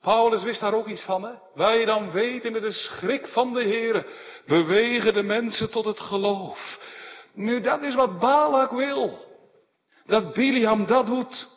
[0.01, 1.33] Paulus wist daar ook iets van, hè?
[1.55, 4.07] Wij dan weten met de schrik van de Heer
[4.47, 6.79] bewegen de mensen tot het geloof.
[7.35, 9.19] Nu, dat is wat Balak wil.
[10.07, 11.49] Dat Biliam dat doet.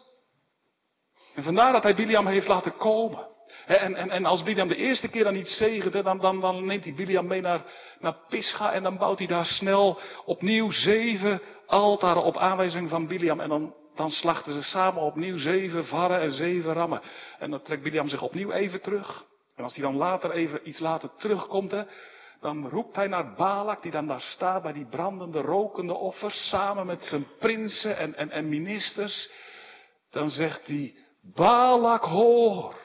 [1.36, 3.28] En vandaar dat hij Biliam heeft laten komen.
[3.66, 6.84] En, en, en als Biliam de eerste keer dan niet zegende, dan, dan, dan neemt
[6.84, 7.64] hij Biliam mee naar,
[8.00, 13.40] naar Pisga en dan bouwt hij daar snel opnieuw zeven altaren op aanwijzing van Biliam.
[13.40, 17.02] En dan, dan slachten ze samen opnieuw zeven varren en zeven rammen.
[17.40, 19.28] En dan trekt Biliam zich opnieuw even terug.
[19.56, 21.84] En als hij dan later even iets later terugkomt, hè,
[22.42, 26.86] dan roept hij naar Balak, die dan daar staat bij die brandende, rokende offers, samen
[26.86, 29.30] met zijn prinsen en, en, en ministers.
[30.12, 32.76] Dan zegt hij, Balak hoor.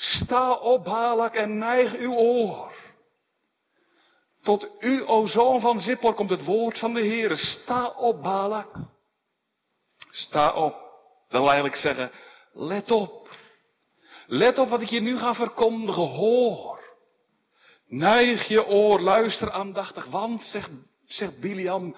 [0.00, 2.72] Sta op Balak en neig uw oor.
[4.42, 7.36] Tot u, o zoon van Zippor, komt het woord van de Heer.
[7.36, 8.70] Sta op Balak.
[10.10, 10.72] Sta op.
[11.28, 12.10] Dat wil eigenlijk zeggen,
[12.52, 13.28] let op.
[14.26, 16.08] Let op wat ik je nu ga verkondigen.
[16.08, 16.80] Hoor.
[17.86, 20.70] Neig je oor, luister aandachtig, want, zegt,
[21.06, 21.96] zegt Biliam,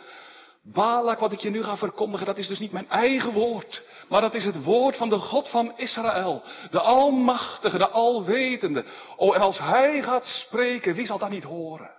[0.65, 3.83] Balak, wat ik je nu ga verkondigen, dat is dus niet mijn eigen woord.
[4.09, 6.43] Maar dat is het woord van de God van Israël.
[6.71, 8.85] De Almachtige, de Alwetende.
[9.17, 11.91] Oh, en als Hij gaat spreken, wie zal dat niet horen?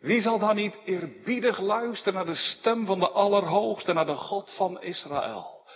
[0.00, 4.54] Wie zal dan niet eerbiedig luisteren naar de stem van de Allerhoogste, naar de God
[4.56, 5.66] van Israël?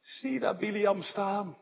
[0.00, 1.56] Zie daar Biliam staan.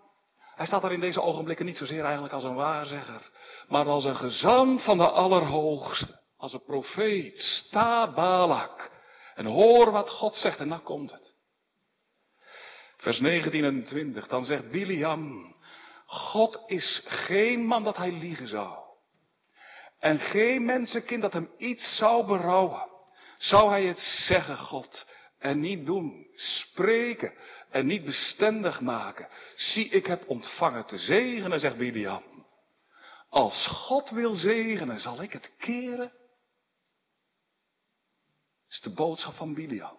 [0.54, 3.30] Hij staat daar in deze ogenblikken niet zozeer eigenlijk als een waarzegger,
[3.68, 6.18] maar als een gezant van de Allerhoogste.
[6.36, 7.38] Als een profeet.
[7.38, 8.99] Sta Balak.
[9.40, 11.34] En hoor wat God zegt en dan komt het.
[12.96, 15.54] Vers 19 en 20, dan zegt Biliam,
[16.06, 18.78] God is geen man dat hij liegen zou.
[19.98, 22.90] En geen mensenkind dat hem iets zou berouwen.
[23.38, 25.06] Zou hij het zeggen, God,
[25.38, 27.32] en niet doen, spreken
[27.70, 29.28] en niet bestendig maken.
[29.56, 32.46] Zie, ik heb ontvangen te zegenen, zegt Biliam.
[33.28, 36.12] Als God wil zegenen, zal ik het keren
[38.70, 39.98] is de boodschap van Biliam.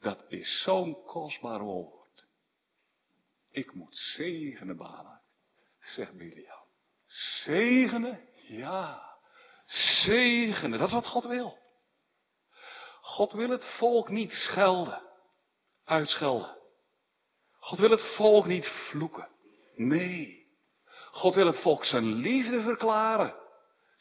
[0.00, 2.26] Dat is zo'n kostbaar woord.
[3.50, 5.22] Ik moet zegenen, Balak,
[5.80, 6.66] zegt Biliam.
[7.44, 8.28] Zegenen?
[8.42, 9.16] Ja.
[9.66, 11.58] Zegenen, dat is wat God wil.
[13.00, 15.02] God wil het volk niet schelden,
[15.84, 16.58] uitschelden.
[17.58, 19.28] God wil het volk niet vloeken.
[19.74, 20.46] Nee.
[21.10, 23.43] God wil het volk zijn liefde verklaren.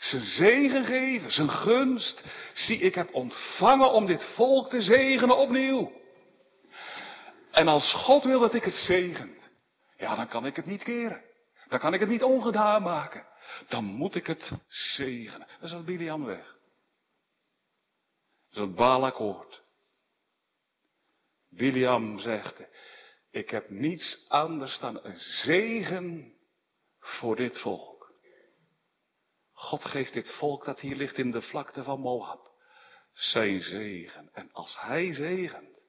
[0.03, 2.23] Zijn zegen geven, zijn gunst.
[2.53, 5.91] Zie, ik heb ontvangen om dit volk te zegenen opnieuw.
[7.51, 9.49] En als God wil dat ik het zegent,
[9.97, 11.23] ja, dan kan ik het niet keren.
[11.67, 13.25] Dan kan ik het niet ongedaan maken.
[13.67, 15.47] Dan moet ik het zegenen.
[15.59, 16.57] Dat is wat weg.
[18.49, 19.61] Dat is wat Balak hoort.
[21.49, 22.63] Biliam zegt,
[23.31, 26.33] ik heb niets anders dan een zegen
[26.99, 28.02] voor dit volk.
[29.63, 32.51] God geeft dit volk dat hier ligt in de vlakte van Moab
[33.13, 34.33] zijn zegen.
[34.33, 35.79] En als hij zegent,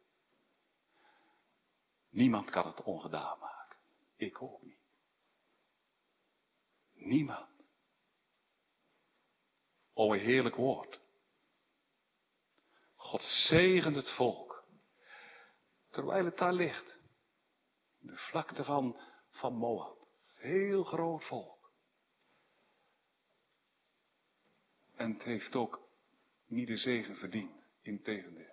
[2.11, 3.79] niemand kan het ongedaan maken.
[4.17, 4.79] Ik ook niet.
[6.93, 7.67] Niemand.
[9.93, 11.01] O, een heerlijk woord.
[12.95, 14.65] God zegent het volk.
[15.91, 16.99] Terwijl het daar ligt.
[17.99, 20.07] De vlakte van, van Moab.
[20.35, 21.54] Heel groot volk.
[24.97, 25.89] En het heeft ook
[26.47, 27.69] niet de zegen verdiend.
[27.83, 28.45] Integendeel.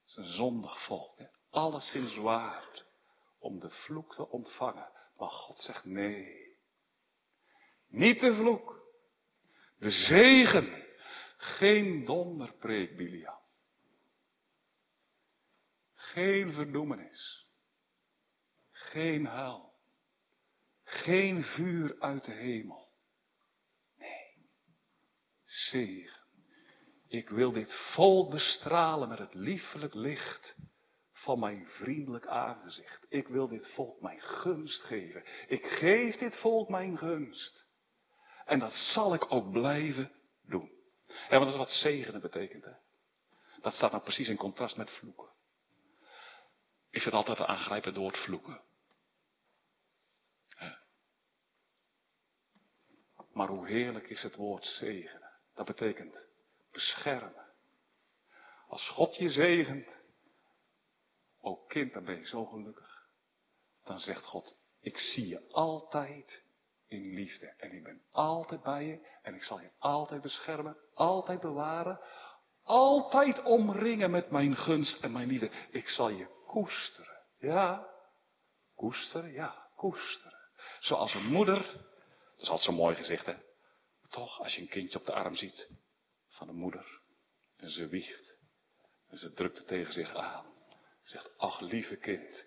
[0.00, 1.18] Het is een zondig volk.
[1.18, 1.26] Hè?
[1.50, 2.86] Alleszins waard
[3.38, 4.90] om de vloek te ontvangen.
[5.16, 6.56] Maar God zegt nee.
[7.88, 8.80] Niet de vloek.
[9.78, 10.84] De zegen.
[11.36, 13.38] Geen donderpreek, Biliam.
[15.94, 17.46] Geen verdoemenis.
[18.70, 19.72] Geen huil.
[20.84, 22.85] Geen vuur uit de hemel.
[25.56, 26.20] Zegen.
[27.08, 30.56] Ik wil dit volk bestralen met het liefelijk licht
[31.12, 33.06] van mijn vriendelijk aangezicht.
[33.08, 35.24] Ik wil dit volk mijn gunst geven.
[35.48, 37.66] Ik geef dit volk mijn gunst.
[38.44, 40.70] En dat zal ik ook blijven doen.
[41.28, 42.66] En dat is wat zegenen betekent.
[43.60, 45.28] Dat staat nou precies in contrast met vloeken.
[46.90, 48.64] Ik vind altijd een aangrijpend woord vloeken.
[53.32, 55.25] Maar hoe heerlijk is het woord zegenen.
[55.56, 56.28] Dat betekent
[56.72, 57.46] beschermen.
[58.68, 59.88] Als God je zegent,
[61.40, 63.08] ook kind, dan ben je zo gelukkig.
[63.84, 66.42] Dan zegt God, ik zie je altijd
[66.86, 67.54] in liefde.
[67.56, 69.08] En ik ben altijd bij je.
[69.22, 72.00] En ik zal je altijd beschermen, altijd bewaren.
[72.62, 75.50] Altijd omringen met mijn gunst en mijn liefde.
[75.70, 77.22] Ik zal je koesteren.
[77.38, 77.88] Ja,
[78.74, 80.38] koesteren, ja, koesteren.
[80.80, 83.34] Zoals een moeder, dat is altijd zo mooi gezegd hè.
[84.08, 85.68] Toch, als je een kindje op de arm ziet
[86.28, 87.00] van een moeder.
[87.56, 88.38] En ze wiegt.
[89.08, 90.54] En ze drukt het tegen zich aan.
[91.04, 92.46] Ze zegt, ach lieve kind.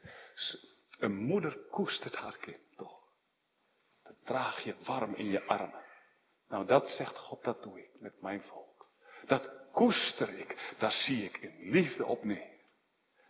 [0.99, 2.99] Een moeder koestert haar kind toch.
[4.03, 5.83] Dat draag je warm in je armen.
[6.47, 8.89] Nou dat zegt God, dat doe ik met mijn volk.
[9.25, 10.75] Dat koester ik.
[10.77, 12.57] Daar zie ik in liefde op neer.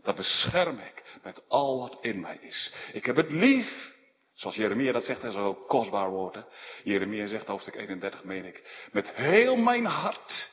[0.01, 2.73] Dat bescherm ik met al wat in mij is.
[2.93, 3.97] Ik heb het lief.
[4.39, 6.35] Zoals Jeremia dat zegt, en zo kostbaar woord.
[6.35, 6.41] Hè?
[6.83, 8.87] Jeremia zegt, hoofdstuk 31, meen ik.
[8.91, 10.49] Met heel mijn hart.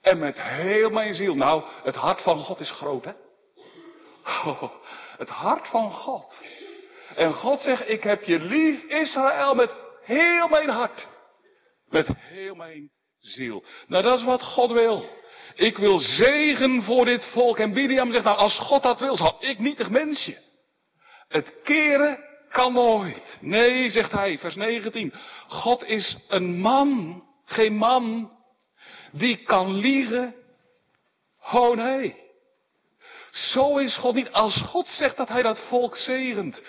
[0.00, 1.34] En met heel mijn ziel.
[1.34, 3.12] Nou, het hart van God is groot, hè?
[4.24, 4.62] Oh,
[5.16, 6.42] het hart van God.
[7.14, 11.06] En God zegt, ik heb je lief, Israël, met heel mijn hart.
[11.88, 13.64] Met heel mijn ziel.
[13.86, 15.08] Nou, dat is wat God wil.
[15.54, 17.58] Ik wil zegen voor dit volk.
[17.58, 20.38] En Biliam zegt, nou, als God dat wil, zal ik nietig mensje.
[21.28, 23.38] Het keren kan nooit.
[23.40, 25.14] Nee, zegt hij, vers 19.
[25.46, 28.32] God is een man, geen man,
[29.12, 30.34] die kan liegen.
[31.52, 32.28] Oh nee.
[33.30, 34.32] Zo is God niet.
[34.32, 36.62] Als God zegt dat hij dat volk zegent,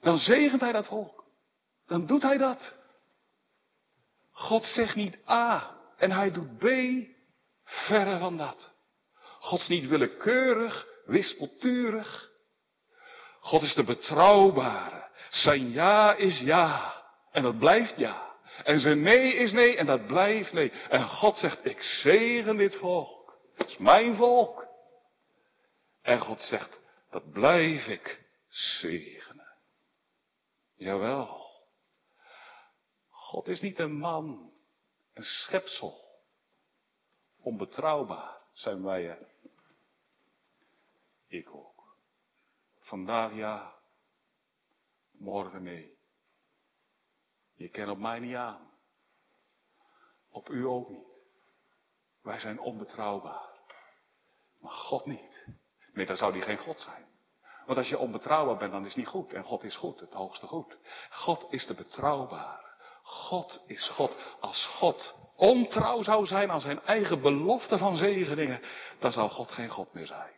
[0.00, 1.24] dan zegent hij dat volk.
[1.86, 2.74] Dan doet hij dat.
[4.32, 6.66] God zegt niet A en hij doet B,
[7.64, 8.70] verre van dat.
[9.38, 12.30] God is niet willekeurig, wispelturig.
[13.46, 15.08] God is de betrouwbare.
[15.30, 17.02] Zijn ja is ja.
[17.30, 18.34] En dat blijft ja.
[18.64, 20.70] En zijn nee is nee en dat blijft nee.
[20.70, 23.38] En God zegt, ik zegen dit volk.
[23.54, 24.66] Het is mijn volk.
[26.02, 26.80] En God zegt,
[27.10, 29.54] dat blijf ik zegenen.
[30.74, 31.50] Jawel.
[33.08, 34.52] God is niet een man,
[35.14, 35.94] een schepsel.
[37.42, 39.18] Onbetrouwbaar zijn wij.
[41.28, 41.75] Ik ook.
[42.86, 43.74] Vandaag ja,
[45.10, 45.98] morgen nee.
[47.54, 48.70] Je kent op mij niet aan.
[50.30, 51.08] Op u ook niet.
[52.22, 53.50] Wij zijn onbetrouwbaar.
[54.60, 55.46] Maar God niet.
[55.92, 57.06] Nee, dan zou die geen God zijn.
[57.64, 59.32] Want als je onbetrouwbaar bent, dan is niet goed.
[59.32, 60.76] En God is goed, het hoogste goed.
[61.10, 62.76] God is de betrouwbare.
[63.02, 64.36] God is God.
[64.40, 68.60] Als God ontrouw zou zijn aan zijn eigen belofte van zegeningen,
[68.98, 70.35] dan zou God geen God meer zijn.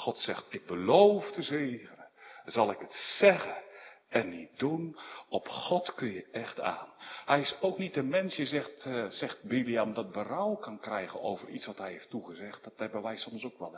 [0.00, 2.08] God zegt, ik beloof te zegenen.
[2.44, 3.62] Zal ik het zeggen
[4.08, 4.96] en niet doen.
[5.28, 6.88] Op God kun je echt aan.
[7.24, 11.20] Hij is ook niet de mens, je zegt, uh, zegt Biliam, dat berouw kan krijgen
[11.20, 12.64] over iets wat hij heeft toegezegd.
[12.64, 13.76] Dat hebben wij soms ook wel.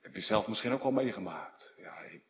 [0.00, 1.74] Heb je zelf misschien ook al meegemaakt.
[1.76, 2.22] Ja, ik,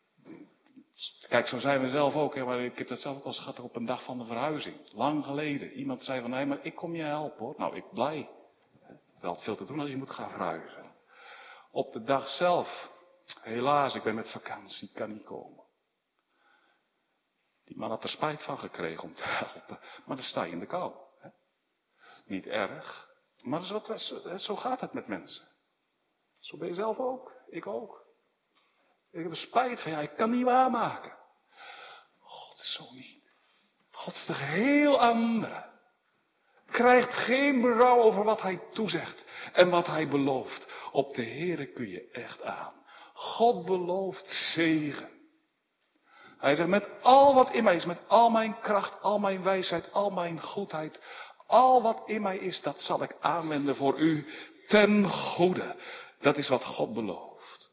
[1.28, 3.76] kijk, zo zijn we zelf ook, hè, ik heb dat zelf ook al gehad op
[3.76, 4.76] een dag van de verhuizing.
[4.92, 5.72] Lang geleden.
[5.72, 7.54] Iemand zei van, nee, maar ik kom je helpen hoor.
[7.56, 8.28] Nou, ik blij.
[9.22, 10.94] Wel veel te doen als je moet gaan verhuizen.
[11.70, 12.90] Op de dag zelf
[13.40, 15.64] Helaas, ik ben met vakantie, kan niet komen.
[17.64, 20.58] Die man had er spijt van gekregen om te helpen, maar dan sta je in
[20.58, 20.94] de kou.
[21.18, 21.28] Hè?
[22.24, 23.08] Niet erg,
[23.40, 23.82] maar zo,
[24.36, 25.48] zo gaat het met mensen.
[26.38, 28.06] Zo ben je zelf ook, ik ook.
[29.10, 31.18] Ik heb er spijt van, ja, ik kan niet waarmaken.
[32.18, 33.30] God is zo niet.
[33.90, 35.71] God is de heel andere.
[36.72, 40.88] Krijgt geen berouw over wat hij toezegt en wat hij belooft.
[40.92, 42.72] Op de Here kun je echt aan.
[43.14, 45.08] God belooft zegen.
[46.38, 49.92] Hij zegt, met al wat in mij is, met al mijn kracht, al mijn wijsheid,
[49.92, 51.00] al mijn goedheid,
[51.46, 54.26] al wat in mij is, dat zal ik aanwenden voor u
[54.66, 55.76] ten goede.
[56.20, 57.70] Dat is wat God belooft.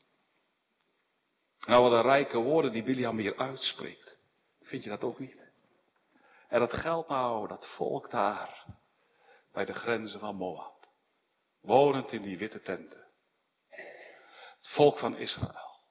[1.65, 4.17] Nou, wat een rijke woorden die William hier uitspreekt.
[4.62, 5.47] Vind je dat ook niet?
[6.47, 8.65] En dat geldt nou, dat volk daar,
[9.60, 10.88] bij de grenzen van Moab.
[11.62, 13.08] Wonend in die witte tenten.
[14.56, 15.82] Het volk van Israël.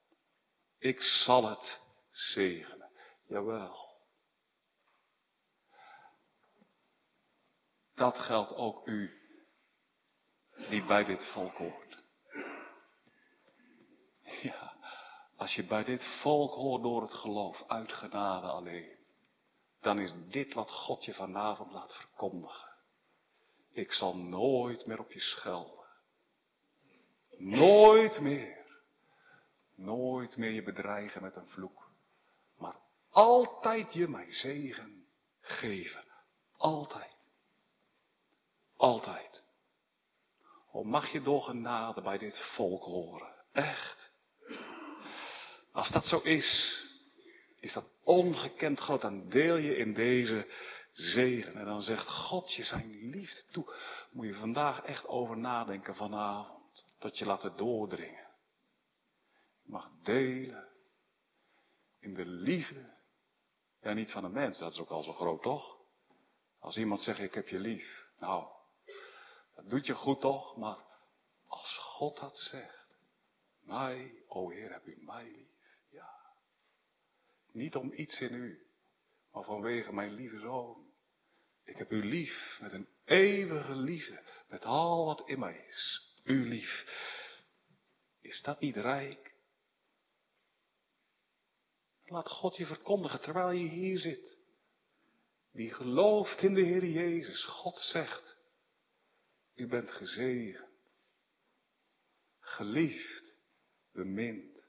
[0.78, 2.90] Ik zal het zegenen.
[3.26, 4.00] Jawel.
[7.94, 9.20] Dat geldt ook u,
[10.68, 12.02] die bij dit volk hoort.
[14.42, 14.76] Ja,
[15.37, 18.98] als je bij dit volk hoort door het geloof, uit genade alleen,
[19.81, 22.67] dan is dit wat God je vanavond laat verkondigen.
[23.78, 25.86] Ik zal nooit meer op je schelden.
[27.36, 28.66] Nooit meer.
[29.74, 31.90] Nooit meer je bedreigen met een vloek.
[32.56, 32.76] Maar
[33.10, 35.06] altijd je mijn zegen
[35.40, 36.04] geven.
[36.56, 37.16] Altijd.
[38.76, 39.44] Altijd.
[40.72, 43.34] O mag je door genade bij dit volk horen.
[43.52, 44.10] Echt.
[45.72, 46.78] Als dat zo is,
[47.60, 49.00] is dat ongekend groot.
[49.00, 50.46] Dan deel je in deze
[50.98, 51.56] zegen.
[51.56, 53.74] En dan zegt God je zijn liefde toe.
[54.11, 56.84] Moet je vandaag echt over nadenken vanavond.
[56.98, 58.28] Dat je laat het doordringen
[59.68, 60.68] mag delen
[61.98, 62.96] in de liefde.
[63.80, 65.76] Ja, niet van een mens, dat is ook al zo groot toch?
[66.58, 68.48] Als iemand zegt ik heb je lief, nou,
[69.54, 70.78] dat doet je goed toch, maar
[71.46, 72.87] als God dat zegt,
[73.61, 76.11] mij, o Heer, heb u mij lief, ja.
[77.52, 78.66] Niet om iets in u,
[79.32, 80.88] maar vanwege mijn lieve zoon.
[81.68, 86.12] Ik heb u lief met een eeuwige liefde, met al wat in mij is.
[86.24, 86.85] U lief.
[88.20, 89.35] Is dat niet rijk?
[92.04, 94.38] Laat God je verkondigen terwijl je hier zit.
[95.52, 97.44] Die gelooft in de Heer Jezus.
[97.44, 98.37] God zegt,
[99.54, 100.68] u bent gezegend,
[102.40, 103.37] geliefd,
[103.92, 104.68] bemind,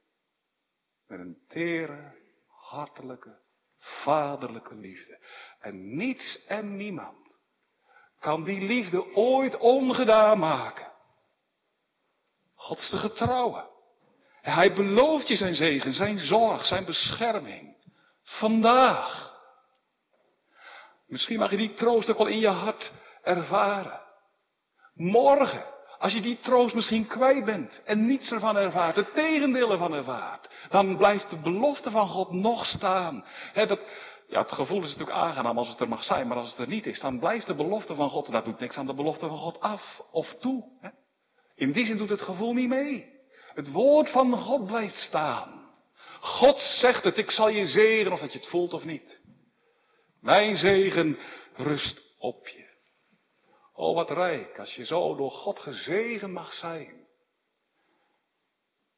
[1.08, 3.40] met een tere, hartelijke,
[3.78, 5.20] vaderlijke liefde.
[5.60, 7.40] En niets en niemand
[8.20, 10.92] kan die liefde ooit ongedaan maken.
[12.56, 13.68] God is de getrouwe.
[14.42, 17.76] Hij belooft je zijn zegen, zijn zorg, zijn bescherming.
[18.24, 19.38] Vandaag.
[21.08, 22.92] Misschien mag je die troost ook wel in je hart
[23.24, 24.02] ervaren.
[24.94, 25.66] Morgen,
[25.98, 30.50] als je die troost misschien kwijt bent en niets ervan ervaart, het tegendeel ervan ervaart,
[30.70, 33.26] dan blijft de belofte van God nog staan.
[33.54, 33.80] dat,
[34.30, 36.68] ja, het gevoel is natuurlijk aangenaam als het er mag zijn, maar als het er
[36.68, 39.28] niet is, dan blijft de belofte van God, en dat doet niks aan de belofte
[39.28, 40.64] van God af of toe.
[41.56, 43.18] In die zin doet het gevoel niet mee.
[43.54, 45.70] Het woord van God blijft staan.
[46.20, 49.22] God zegt het, ik zal je zegen of dat je het voelt of niet.
[50.22, 51.20] Mijn zegen
[51.54, 52.68] rust op je.
[53.74, 57.08] Oh, wat rijk, als je zo door God gezegen mag zijn.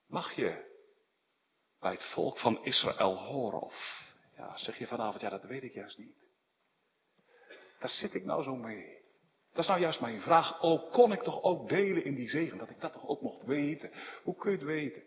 [0.08, 0.70] Mag je
[1.80, 4.11] bij het volk van Israël horen of,
[4.42, 6.16] ja, zeg je vanavond, ja, dat weet ik juist niet.
[7.80, 9.00] Daar zit ik nou zo mee.
[9.50, 10.62] Dat is nou juist mijn vraag.
[10.62, 12.58] Oh, kon ik toch ook delen in die zegen?
[12.58, 13.92] Dat ik dat toch ook mocht weten?
[14.24, 15.04] Hoe kun je het weten?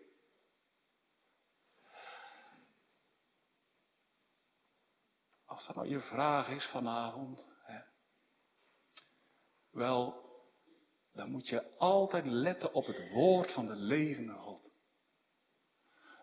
[5.46, 7.80] Als dat nou je vraag is vanavond, hè,
[9.70, 10.30] wel,
[11.12, 14.72] dan moet je altijd letten op het woord van de levende God.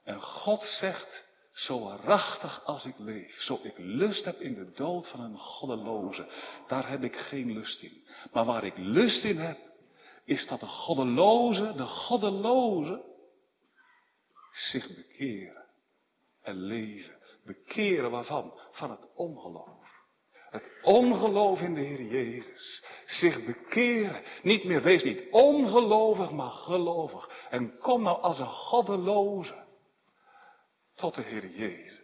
[0.03, 5.07] En God zegt, zo waarachtig als ik leef, zo ik lust heb in de dood
[5.07, 6.27] van een goddeloze,
[6.67, 8.03] daar heb ik geen lust in.
[8.31, 9.57] Maar waar ik lust in heb,
[10.25, 13.03] is dat de goddeloze, de goddeloze,
[14.51, 15.59] zich bekeren.
[16.41, 17.15] en leven.
[17.45, 18.59] Bekeren waarvan?
[18.71, 19.89] Van het ongeloof.
[20.49, 22.83] Het ongeloof in de Heer Jezus.
[23.05, 24.21] Zich bekeren.
[24.43, 27.47] Niet meer, wees niet ongelovig, maar gelovig.
[27.49, 29.61] En kom nou als een goddeloze
[30.95, 32.01] tot de Heer Jezus.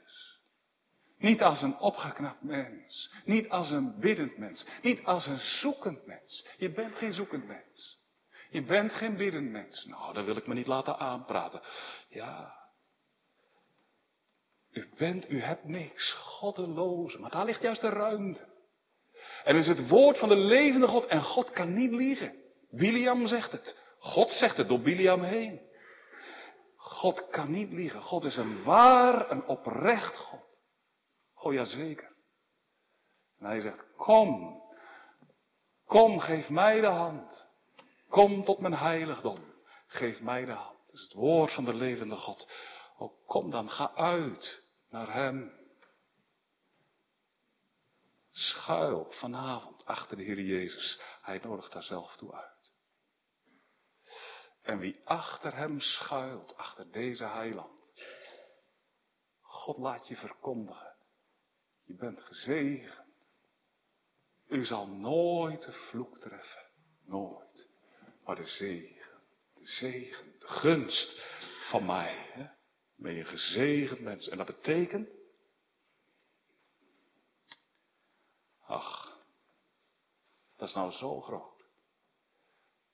[1.17, 3.13] Niet als een opgeknapt mens.
[3.25, 4.65] Niet als een biddend mens.
[4.81, 6.47] Niet als een zoekend mens.
[6.57, 7.99] Je bent geen zoekend mens.
[8.49, 9.85] Je bent geen biddend mens.
[9.85, 11.61] Nou, dat wil ik me niet laten aanpraten.
[12.09, 12.55] Ja.
[14.71, 16.11] U bent, u hebt niks.
[16.11, 17.19] Goddeloze.
[17.19, 18.55] Maar daar ligt juist de ruimte.
[19.43, 21.05] En is het woord van de levende God.
[21.05, 22.35] En God kan niet liegen.
[22.69, 23.77] Biliam zegt het.
[23.99, 25.66] God zegt het door Biliam heen.
[26.97, 28.01] God kan niet liegen.
[28.01, 30.59] God is een waar, een oprecht God.
[31.35, 32.15] Oh ja, zeker.
[33.39, 34.61] En hij zegt, kom.
[35.85, 37.47] Kom, geef mij de hand.
[38.09, 39.53] Kom tot mijn heiligdom.
[39.87, 40.85] Geef mij de hand.
[40.85, 42.51] Dat is het woord van de levende God.
[42.97, 45.51] Oh, kom dan, ga uit naar Hem.
[48.31, 51.01] Schuil vanavond achter de Heer Jezus.
[51.21, 52.56] Hij nodigt daar zelf toe uit.
[54.67, 57.93] En wie achter Hem schuilt, achter deze heiland.
[59.41, 60.95] God laat je verkondigen.
[61.83, 63.05] Je bent gezegend.
[64.47, 66.61] U zal nooit de vloek treffen.
[67.05, 67.67] Nooit.
[68.25, 69.21] Maar de zegen.
[69.53, 70.39] De zegen.
[70.39, 71.21] De gunst
[71.69, 72.15] van mij.
[72.31, 72.47] Hè?
[72.95, 74.29] Ben je gezegend mens.
[74.29, 75.09] En dat betekent.
[78.65, 79.21] Ach.
[80.55, 81.63] Dat is nou zo groot.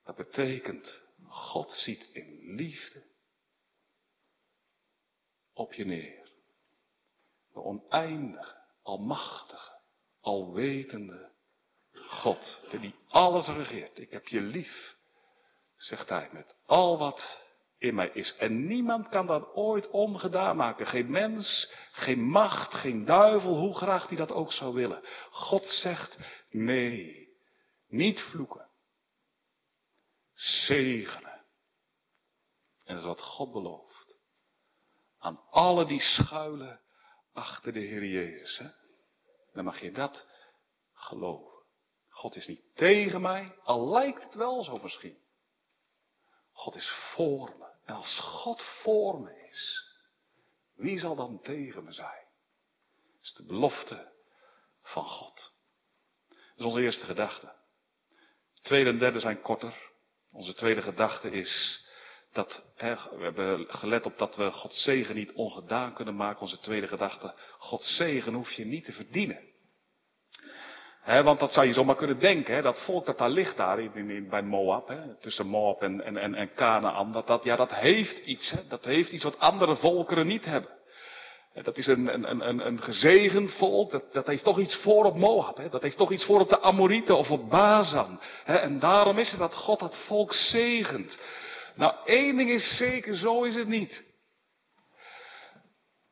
[0.04, 1.03] Dat betekent.
[1.34, 3.04] God ziet in liefde.
[5.54, 6.32] Op je neer.
[7.54, 9.80] De oneindige, almachtige,
[10.22, 11.32] alwetende
[11.94, 14.00] God, die alles regeert.
[14.00, 14.96] Ik heb je lief,
[15.76, 17.44] zegt hij, met al wat
[17.78, 18.36] in mij is.
[18.36, 20.88] En niemand kan dat ooit ongedaan maken.
[20.88, 25.02] Geen mens, geen macht, geen duivel, hoe graag die dat ook zou willen.
[25.30, 26.18] God zegt,
[26.50, 27.30] nee,
[27.88, 28.72] niet vloeken.
[30.34, 31.46] Zegenen.
[32.84, 34.18] En dat is wat God belooft.
[35.18, 36.82] Aan alle die schuilen
[37.34, 38.58] achter de Heer Jezus.
[38.58, 38.70] Hè?
[39.54, 40.26] Dan mag je dat
[40.94, 41.54] geloven.
[42.10, 45.18] God is niet tegen mij, al lijkt het wel zo misschien.
[46.52, 47.72] God is voor me.
[47.86, 49.86] En als God voor me is,
[50.76, 52.26] wie zal dan tegen me zijn?
[53.14, 54.12] Dat is de belofte
[54.82, 55.52] van God.
[56.28, 57.56] Dat is onze eerste gedachte.
[58.62, 59.92] Tweede en derde zijn korter.
[60.34, 61.82] Onze tweede gedachte is
[62.32, 66.42] dat, hè, we hebben gelet op dat we Gods zegen niet ongedaan kunnen maken.
[66.42, 69.52] Onze tweede gedachte, Gods zegen hoef je niet te verdienen
[71.06, 74.44] want dat zou je zomaar kunnen denken, dat volk dat daar ligt daar in, bij
[74.44, 79.12] Moab, tussen Moab en, en, en, en dat, dat, ja, dat heeft iets, dat heeft
[79.12, 80.73] iets wat andere volkeren niet hebben.
[81.54, 85.16] Dat is een, een, een, een gezegend volk, dat, dat heeft toch iets voor op
[85.16, 88.20] Moab, dat heeft toch iets voor op de Amorieten of op Bazan.
[88.46, 91.20] en daarom is het dat God dat volk zegent.
[91.76, 94.04] Nou, één ding is zeker, zo is het niet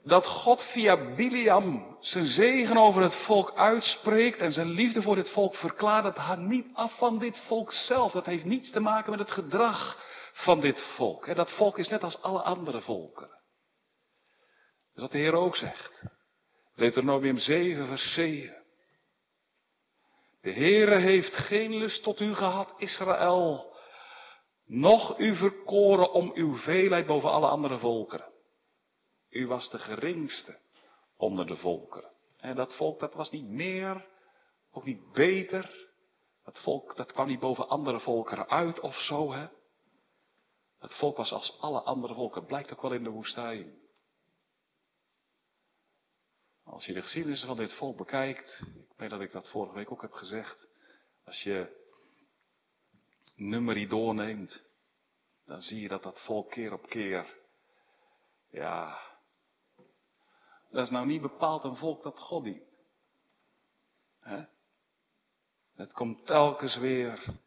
[0.04, 5.30] dat God via Biliam zijn zegen over het volk uitspreekt en zijn liefde voor dit
[5.30, 8.12] volk verklaart, dat gaat niet af van dit volk zelf.
[8.12, 9.98] Dat heeft niets te maken met het gedrag
[10.34, 11.36] van dit volk.
[11.36, 13.41] Dat volk is net als alle andere volken.
[15.02, 16.04] Is wat de Heer ook zegt.
[16.76, 18.64] Deuteronomium 7, vers 7.
[20.42, 23.76] De Heere heeft geen lust tot u gehad, Israël,
[24.66, 28.32] noch u verkoren om uw veelheid boven alle andere volkeren.
[29.30, 30.60] U was de geringste
[31.18, 32.12] onder de volkeren.
[32.38, 34.06] En dat volk dat was niet meer,
[34.72, 35.90] ook niet beter.
[36.44, 39.32] Dat volk dat kwam niet boven andere volkeren uit of zo.
[39.32, 39.48] Hè?
[40.80, 42.46] Dat volk was als alle andere volken.
[42.46, 43.81] Blijkt ook wel in de woestijn.
[46.72, 49.92] Als je de geschiedenis van dit volk bekijkt, ik weet dat ik dat vorige week
[49.92, 50.68] ook heb gezegd,
[51.24, 51.80] als je
[53.36, 54.64] nummerie doorneemt,
[55.46, 57.38] dan zie je dat dat volk keer op keer,
[58.50, 59.00] ja,
[60.70, 62.64] dat is nou niet bepaald een volk dat God dient.
[64.20, 64.44] He?
[65.76, 67.40] Het komt telkens weer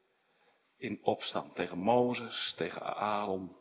[0.76, 3.56] in opstand tegen Mozes, tegen Aaron,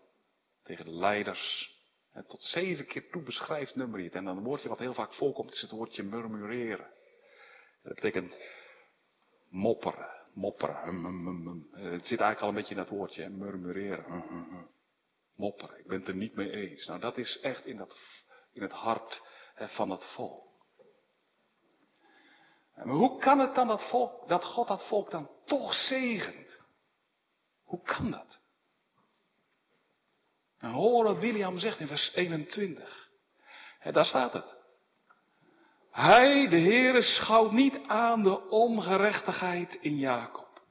[0.63, 1.72] tegen de leiders.
[2.13, 4.13] En tot zeven keer toe beschrijft nummer het.
[4.13, 6.91] En dan een woordje wat heel vaak voorkomt is het woordje murmureren.
[7.83, 8.39] Dat betekent
[9.49, 11.67] mopperen, mopperen.
[11.71, 14.23] Het zit eigenlijk al een beetje in dat woordje, murmureren.
[15.35, 16.85] Mopperen, ik ben het er niet mee eens.
[16.85, 17.97] Nou, dat is echt in, dat,
[18.51, 19.21] in het hart
[19.55, 20.51] van het volk.
[22.75, 23.89] Maar hoe kan het dan dat,
[24.27, 26.61] dat God dat volk dan toch zegent?
[27.63, 28.41] Hoe kan dat?
[30.63, 33.09] En horen William zegt in vers 21.
[33.91, 34.57] daar staat het.
[35.91, 40.61] Hij, de Heere, schouwt niet aan de ongerechtigheid in Jacob.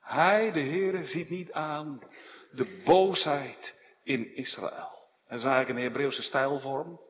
[0.00, 2.00] Hij, de Heere, ziet niet aan
[2.50, 4.90] de boosheid in Israël.
[5.28, 7.00] Dat is eigenlijk een Hebreeuwse stijlvorm,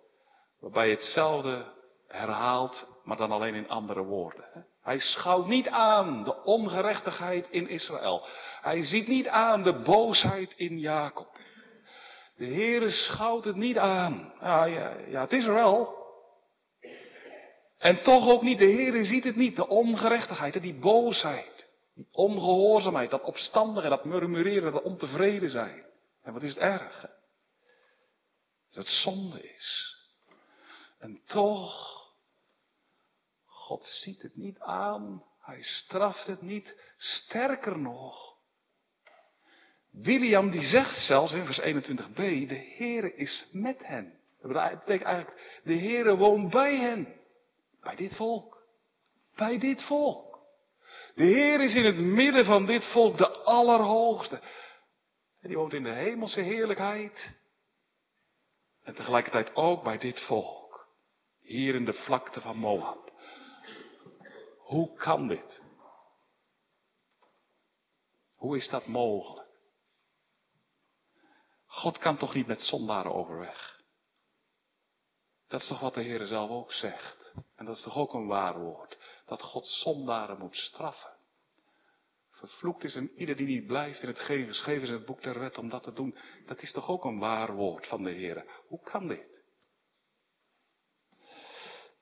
[0.61, 1.73] waarbij hetzelfde
[2.09, 4.67] herhaalt, maar dan alleen in andere woorden.
[4.83, 8.27] Hij schouwt niet aan de ongerechtigheid in Israël.
[8.61, 11.36] Hij ziet niet aan de boosheid in Jacob.
[12.37, 14.33] De Heere schouwt het niet aan.
[14.41, 15.95] Ja, ja, ja, het is er wel.
[17.79, 23.11] En toch ook niet, de Heere ziet het niet, de ongerechtigheid, die boosheid, die ongehoorzaamheid,
[23.11, 25.85] dat opstandige, dat murmureren, dat ontevreden zijn.
[26.23, 27.01] En wat is het erg?
[28.69, 29.97] Dat het zonde is.
[30.99, 31.75] En toch,
[33.45, 38.36] God ziet het niet aan, hij straft het niet, sterker nog.
[40.03, 42.15] William die zegt zelfs in vers 21b,
[42.49, 44.19] de Heere is met hen.
[44.43, 47.21] Dat betekent eigenlijk, de Heere woont bij hen.
[47.81, 48.63] Bij dit volk.
[49.35, 50.39] Bij dit volk.
[51.15, 54.41] De Heer is in het midden van dit volk de Allerhoogste.
[55.41, 57.35] En die woont in de hemelse heerlijkheid.
[58.83, 60.89] En tegelijkertijd ook bij dit volk.
[61.41, 63.13] Hier in de vlakte van Moab.
[64.59, 65.63] Hoe kan dit?
[68.35, 69.46] Hoe is dat mogelijk?
[71.77, 73.81] God kan toch niet met zondaren overweg?
[75.49, 77.35] Dat is toch wat de Heer zelf ook zegt.
[77.57, 78.99] En dat is toch ook een waar woord.
[79.27, 81.11] Dat God zondaren moet straffen.
[82.31, 85.39] Vervloekt is een ieder die niet blijft in het geven, schreven in het boek der
[85.39, 86.17] wet om dat te doen.
[86.47, 88.45] Dat is toch ook een waar woord van de Heer.
[88.67, 89.43] Hoe kan dit?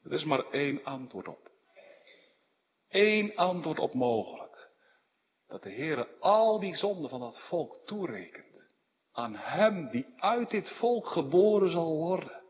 [0.03, 1.51] Er is maar één antwoord op.
[2.89, 4.71] Eén antwoord op mogelijk.
[5.47, 8.54] Dat de Heer al die zonden van dat volk toerekent.
[9.17, 12.43] Aan hem die uit dit volk geboren zal worden.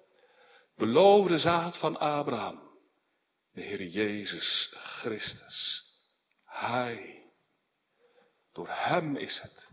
[0.76, 2.62] Beloofde zaad van Abraham.
[3.52, 5.84] De Heer Jezus Christus.
[6.44, 7.22] Hij.
[8.52, 9.70] Door hem is het.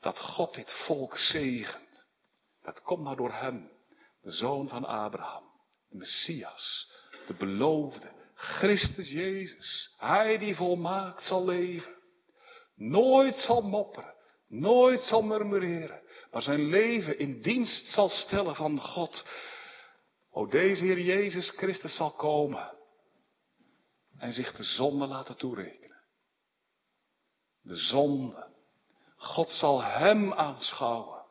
[0.00, 2.06] Dat God dit volk zegent.
[2.62, 3.70] Dat komt nou door hem.
[4.22, 5.44] De zoon van Abraham.
[5.88, 6.92] De Messias.
[7.26, 8.12] De beloofde.
[8.34, 9.94] Christus Jezus.
[9.96, 11.94] Hij die volmaakt zal leven.
[12.74, 14.13] Nooit zal mopperen.
[14.60, 16.02] Nooit zal murmureren.
[16.30, 19.24] Maar zijn leven in dienst zal stellen van God.
[20.30, 22.78] O deze Heer Jezus Christus zal komen
[24.18, 26.02] en zich de zonde laten toerekenen.
[27.62, 28.52] De zonde.
[29.16, 31.24] God zal hem aanschouwen.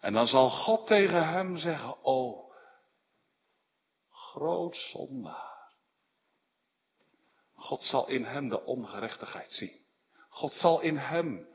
[0.00, 2.50] En dan zal God tegen hem zeggen, o,
[4.10, 5.74] groot zondaar.
[7.54, 9.84] God zal in hem de ongerechtigheid zien.
[10.28, 11.54] God zal in hem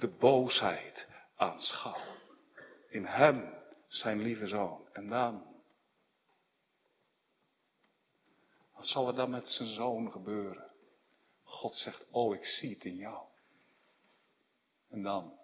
[0.00, 2.18] de boosheid aanschouwen.
[2.88, 3.54] In hem
[3.86, 4.88] zijn lieve zoon.
[4.92, 5.50] En dan
[8.80, 10.70] Wat zal er dan met zijn zoon gebeuren?
[11.42, 13.26] God zegt, oh ik zie het in jou.
[14.88, 15.38] En dan?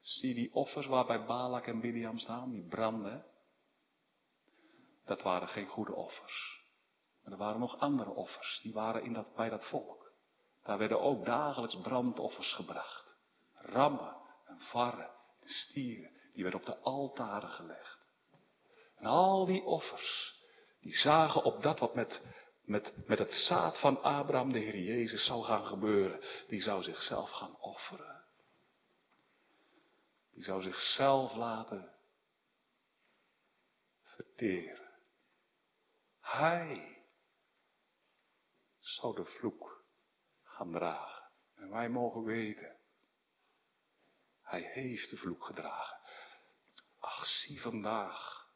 [0.00, 3.24] Zie die offers waar bij Balak en Biliam staan, die branden.
[5.04, 6.64] Dat waren geen goede offers.
[7.22, 9.99] Maar er waren nog andere offers, die waren in dat, bij dat volk.
[10.70, 13.16] Daar werden ook dagelijks brandoffers gebracht.
[13.54, 14.16] Rammen
[14.46, 15.10] en varren
[15.40, 17.98] en stieren, die werden op de altaren gelegd.
[18.96, 20.40] En al die offers,
[20.80, 22.22] die zagen op dat wat met,
[22.64, 26.20] met, met het zaad van Abraham, de Heer Jezus, zou gaan gebeuren.
[26.48, 28.24] Die zou zichzelf gaan offeren.
[30.32, 31.92] Die zou zichzelf laten
[34.02, 34.90] verteren.
[36.20, 36.98] Hij
[38.78, 39.79] zou de vloek
[40.60, 41.22] gaan dragen.
[41.56, 42.76] En wij mogen weten,
[44.42, 45.98] hij heeft de vloek gedragen.
[46.98, 48.48] Ach, zie vandaag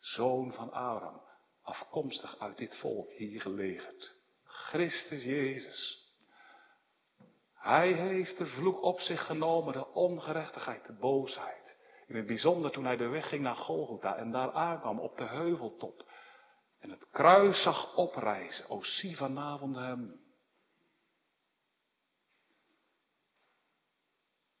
[0.00, 1.20] zoon van Abraham,
[1.62, 4.14] afkomstig uit dit volk hier gelegerd.
[4.44, 6.06] Christus Jezus.
[7.54, 11.76] Hij heeft de vloek op zich genomen, de ongerechtigheid, de boosheid.
[12.06, 15.26] In het bijzonder toen hij de weg ging naar Golgotha en daar aankwam op de
[15.26, 16.10] heuveltop.
[16.80, 18.68] En het kruis zag oprijzen.
[18.68, 20.26] O, zie vanavond hem.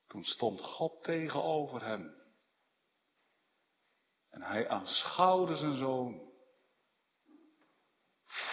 [0.08, 2.14] Toen stond God tegenover hem.
[4.30, 6.20] En hij aanschouwde zijn zoon.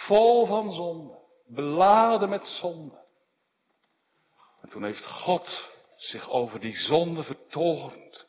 [0.06, 3.04] Vol van zonde, beladen met zonde.
[4.60, 8.26] En toen heeft God zich over die zonde vertoornd.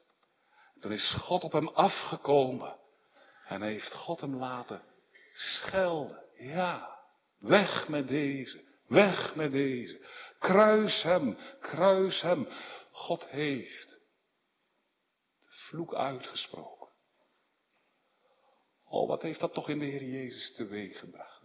[0.75, 2.75] En toen is God op hem afgekomen.
[3.45, 4.81] En heeft God hem laten
[5.33, 6.23] schelden.
[6.37, 6.99] Ja,
[7.37, 9.99] weg met deze, weg met deze.
[10.39, 12.47] Kruis hem, kruis hem.
[12.97, 13.89] God heeft
[15.39, 16.87] de vloek uitgesproken.
[18.83, 21.43] Oh, wat heeft dat toch in de Heer Jezus teweeggebracht.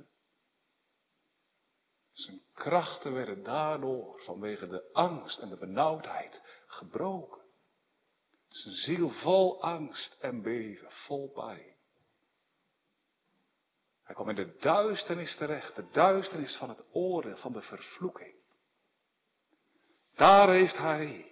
[2.12, 7.40] Zijn krachten werden daardoor vanwege de angst en de benauwdheid gebroken.
[8.48, 11.76] Zijn ziel vol angst en beven, vol pijn.
[14.02, 18.40] Hij kwam in de duisternis terecht, de duisternis van het oordeel, van de vervloeking.
[20.14, 21.31] Daar heeft hij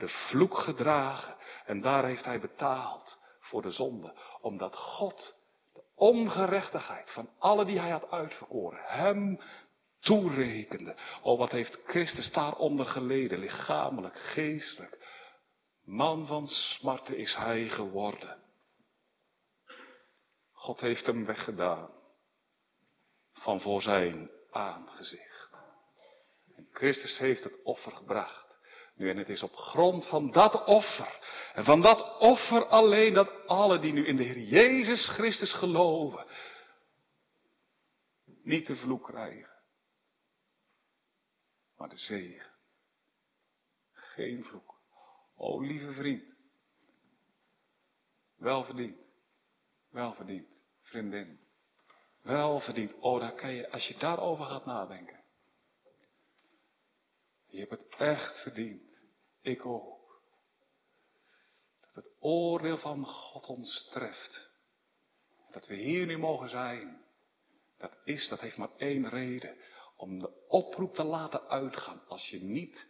[0.00, 5.38] de vloek gedragen en daar heeft hij betaald voor de zonde, omdat God
[5.72, 9.40] de ongerechtigheid van alle die hij had uitverkoren, hem
[10.00, 10.96] toerekende.
[11.22, 15.18] Oh, wat heeft Christus daaronder geleden, lichamelijk, geestelijk.
[15.84, 18.42] Man van smarten is hij geworden.
[20.52, 21.90] God heeft hem weggedaan
[23.32, 25.50] van voor zijn aangezicht.
[26.56, 28.49] En Christus heeft het offer gebracht.
[29.00, 31.18] Nu, en het is op grond van dat offer,
[31.54, 36.26] en van dat offer alleen, dat alle die nu in de Heer Jezus Christus geloven,
[38.42, 39.50] niet de vloek krijgen,
[41.76, 42.50] maar de zegen.
[43.92, 44.74] Geen vloek.
[45.36, 46.24] O lieve vriend,
[48.36, 49.06] wel verdiend,
[49.90, 50.48] wel verdiend,
[50.80, 51.40] vriendin,
[52.22, 52.94] wel verdiend.
[52.98, 55.20] Oh, daar kan je, als je daarover gaat nadenken,
[57.46, 58.89] je hebt het echt verdiend.
[59.42, 60.22] Ik ook.
[61.80, 64.50] Dat het oordeel van God ons treft.
[65.50, 67.02] Dat we hier nu mogen zijn.
[67.78, 69.56] Dat is, dat heeft maar één reden.
[69.96, 72.02] Om de oproep te laten uitgaan.
[72.08, 72.86] Als je niet,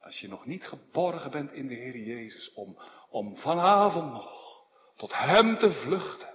[0.00, 2.52] als je nog niet geborgen bent in de Heer Jezus.
[2.52, 2.78] Om,
[3.10, 4.62] om vanavond nog
[4.96, 6.34] tot Hem te vluchten.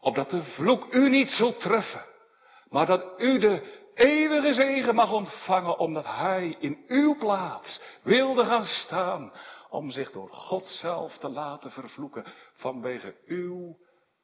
[0.00, 2.06] Opdat de vloek u niet zult treffen.
[2.68, 8.64] Maar dat u de eeuwige zegen mag ontvangen, omdat Hij in uw plaats wilde gaan
[8.64, 9.32] staan,
[9.70, 12.24] om zich door God zelf te laten vervloeken
[12.54, 13.76] vanwege uw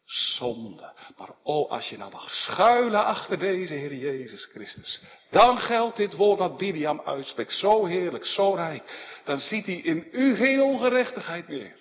[0.05, 0.93] zonde.
[1.17, 6.15] Maar oh, als je nou mag schuilen achter deze Heer Jezus Christus, dan geldt dit
[6.17, 11.49] woord wat Bidiam uitspreekt, zo heerlijk, zo rijk, dan ziet hij in u geen ongerechtigheid
[11.49, 11.77] meer.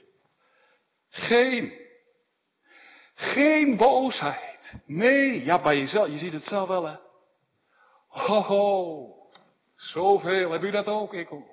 [1.10, 1.82] Geen.
[3.16, 4.74] Geen boosheid.
[4.86, 6.96] Nee, ja, bij jezelf, je ziet het zelf wel, hè.
[8.14, 9.08] Ho, ho,
[9.76, 10.52] zoveel.
[10.52, 11.14] Heb u dat ook?
[11.14, 11.52] Ik ook.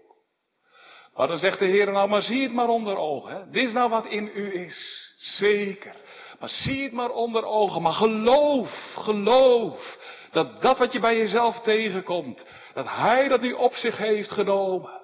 [1.15, 3.35] Maar dan zegt de Heer nou, maar zie het maar onder ogen.
[3.35, 3.51] Hè?
[3.51, 5.09] Dit is nou wat in u is.
[5.17, 5.95] Zeker.
[6.39, 7.83] Maar zie het maar onder ogen.
[7.83, 9.99] Maar geloof, geloof.
[10.31, 12.47] Dat dat wat je bij jezelf tegenkomt.
[12.75, 15.01] Dat Hij dat nu op zich heeft genomen.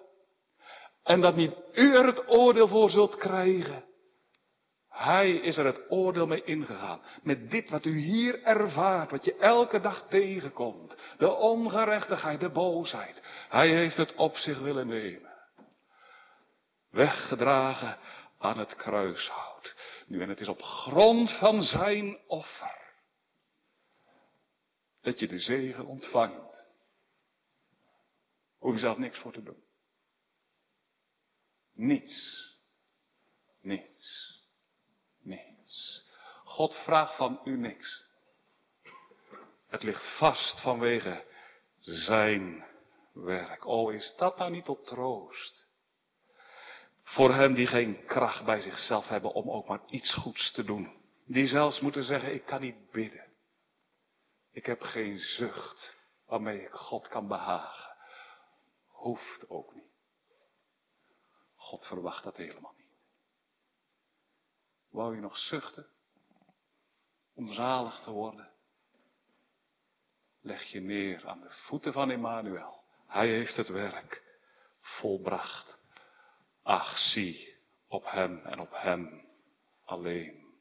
[1.03, 3.85] En dat niet u er het oordeel voor zult krijgen.
[4.97, 7.01] Hij is er het oordeel mee ingegaan.
[7.22, 10.97] Met dit wat u hier ervaart, wat je elke dag tegenkomt.
[11.18, 13.22] De ongerechtigheid, de boosheid.
[13.49, 15.34] Hij heeft het op zich willen nemen.
[16.90, 17.99] Weggedragen
[18.38, 19.74] aan het kruishout.
[20.07, 22.94] Nu, en het is op grond van zijn offer.
[25.03, 26.66] Dat je de zegen ontvangt.
[28.59, 29.64] Hoef je zelf niks voor te doen.
[31.74, 32.44] Niets.
[33.61, 34.26] Niets
[36.45, 38.05] God vraagt van u niks.
[39.69, 41.25] Het ligt vast vanwege
[41.79, 42.64] zijn
[43.12, 43.67] werk.
[43.67, 45.69] O, is dat nou niet tot troost?
[47.03, 51.05] Voor hen die geen kracht bij zichzelf hebben om ook maar iets goeds te doen.
[51.27, 53.25] Die zelfs moeten zeggen, ik kan niet bidden.
[54.53, 55.97] Ik heb geen zucht
[56.27, 57.97] waarmee ik God kan behagen.
[58.87, 59.95] Hoeft ook niet.
[61.55, 62.86] God verwacht dat helemaal niet.
[64.97, 65.86] Wou je nog zuchten
[67.34, 68.53] om zalig te worden?
[70.40, 72.84] Leg je neer aan de voeten van Emmanuel.
[73.07, 74.40] Hij heeft het werk
[74.80, 75.78] volbracht.
[76.62, 79.28] Ach, zie op hem en op hem
[79.84, 80.55] alleen.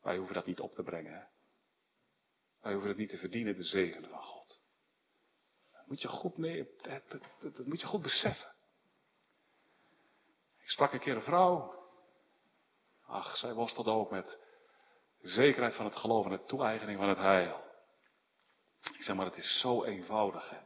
[0.00, 1.12] Wij hoeven dat niet op te brengen.
[1.12, 1.24] Hè?
[2.60, 4.60] Wij hoeven het niet te verdienen, de zegen van God.
[5.72, 6.36] Dat moet je goed,
[6.82, 8.60] dat, dat moet je goed beseffen.
[10.62, 11.80] Ik sprak een keer een vrouw.
[13.06, 14.38] Ach, zij worstelde ook met
[15.22, 17.64] zekerheid van het geloof en de toe-eigening van het heil.
[18.82, 20.50] Ik zeg maar, het is zo eenvoudig.
[20.50, 20.58] Hè?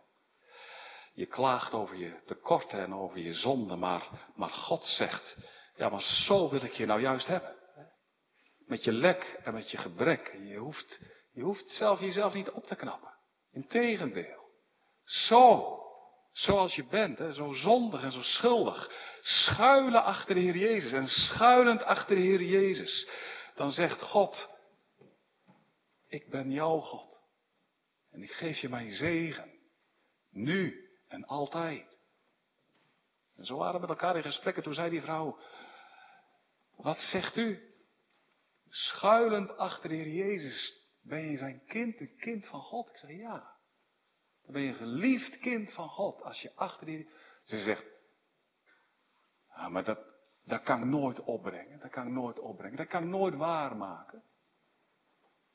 [1.14, 5.36] Je klaagt over je tekorten en over je zonden, maar, maar God zegt,
[5.76, 7.55] ja, maar zo wil ik je nou juist hebben.
[8.66, 10.32] Met je lek en met je gebrek.
[10.32, 11.01] Je hoeft,
[11.32, 13.14] je hoeft zelf jezelf niet op te knappen.
[13.51, 14.51] Integendeel.
[15.05, 15.74] Zo
[16.37, 18.91] Zoals je bent, hè, zo zondig en zo schuldig.
[19.20, 23.09] Schuilen achter de Heer Jezus en schuilend achter de Heer Jezus.
[23.55, 24.49] Dan zegt God,
[26.09, 27.22] ik ben jouw God.
[28.11, 29.51] En ik geef je mijn zegen.
[30.30, 31.99] Nu En altijd.
[33.37, 34.62] En zo waren we met elkaar in gesprekken.
[34.62, 35.39] Toen zei die vrouw,
[36.76, 37.74] wat zegt u?
[38.68, 42.89] Schuilend achter de Heer Jezus, ben je zijn kind, een kind van God?
[42.89, 43.55] Ik zeg ja.
[44.47, 46.22] Dan ben je een geliefd kind van God.
[46.22, 47.09] Als je achter die.
[47.42, 47.86] Ze zegt.
[49.49, 49.99] Ja, maar dat,
[50.44, 51.78] dat kan ik nooit opbrengen.
[51.78, 52.76] Dat kan ik nooit opbrengen.
[52.76, 54.22] Dat kan ik nooit waarmaken.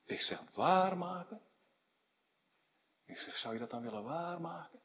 [0.06, 1.42] Ik zeg waarmaken?
[3.06, 4.80] Ik zeg, zou je dat dan willen waarmaken?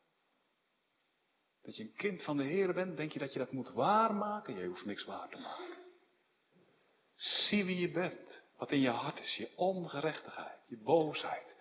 [1.62, 4.56] Dat je een kind van de Heer bent, denk je dat je dat moet waarmaken?
[4.56, 5.84] Je hoeft niks waar te maken.
[7.14, 11.56] Zie wie je bent, wat in je hart is, je ongerechtigheid, je boosheid.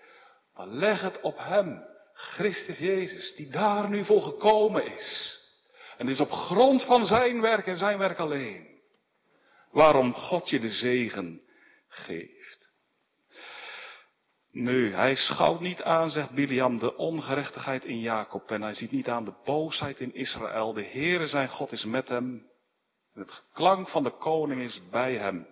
[0.54, 1.86] Maar leg het op Hem,
[2.16, 5.40] Christus Jezus, die daar nu voor gekomen is.
[5.98, 8.68] En is op grond van Zijn werk en Zijn werk alleen.
[9.72, 11.42] Waarom God je de zegen
[11.88, 12.74] geeft.
[14.52, 18.52] Nu, hij schouwt niet aan, zegt Biliam, de ongerechtigheid in Jacob.
[18.52, 20.74] En hij ziet niet aan de boosheid in Israël.
[20.74, 22.50] De Heere zijn God is met hem.
[23.14, 25.48] Het geklank van de koning is bij hem.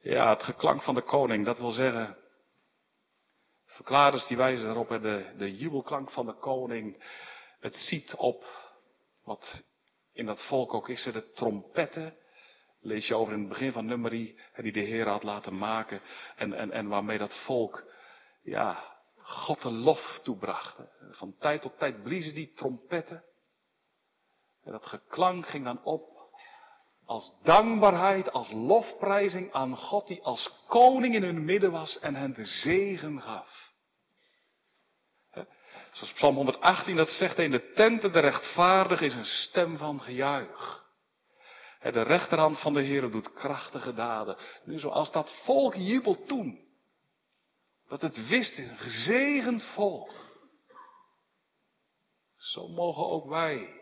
[0.00, 2.19] Ja, het geklank van de koning, dat wil zeggen.
[3.80, 7.04] Verklaarders die wijzen erop, de, de jubelklank van de koning.
[7.60, 8.44] Het ziet op
[9.24, 9.62] wat
[10.12, 12.14] in dat volk ook is, de trompetten
[12.80, 16.00] lees je over in het begin van nummerie, die de Heer had laten maken.
[16.36, 17.92] En, en, en waarmee dat volk,
[18.42, 18.84] ja,
[19.16, 20.76] God de lof toebracht.
[21.10, 23.24] Van tijd tot tijd bliezen die trompetten.
[24.64, 26.32] En dat geklank ging dan op
[27.04, 32.34] als dankbaarheid, als lofprijzing aan God die als koning in hun midden was en hen
[32.34, 33.69] de zegen gaf.
[35.92, 40.88] Zoals Psalm 118 dat zegt, in de tenten de rechtvaardig is een stem van gejuich.
[41.80, 44.36] De rechterhand van de Heer doet krachtige daden.
[44.64, 46.68] Nu zoals dat volk jubelt toen.
[47.88, 50.10] Dat het wist is een gezegend volk.
[52.36, 53.80] Zo mogen ook wij,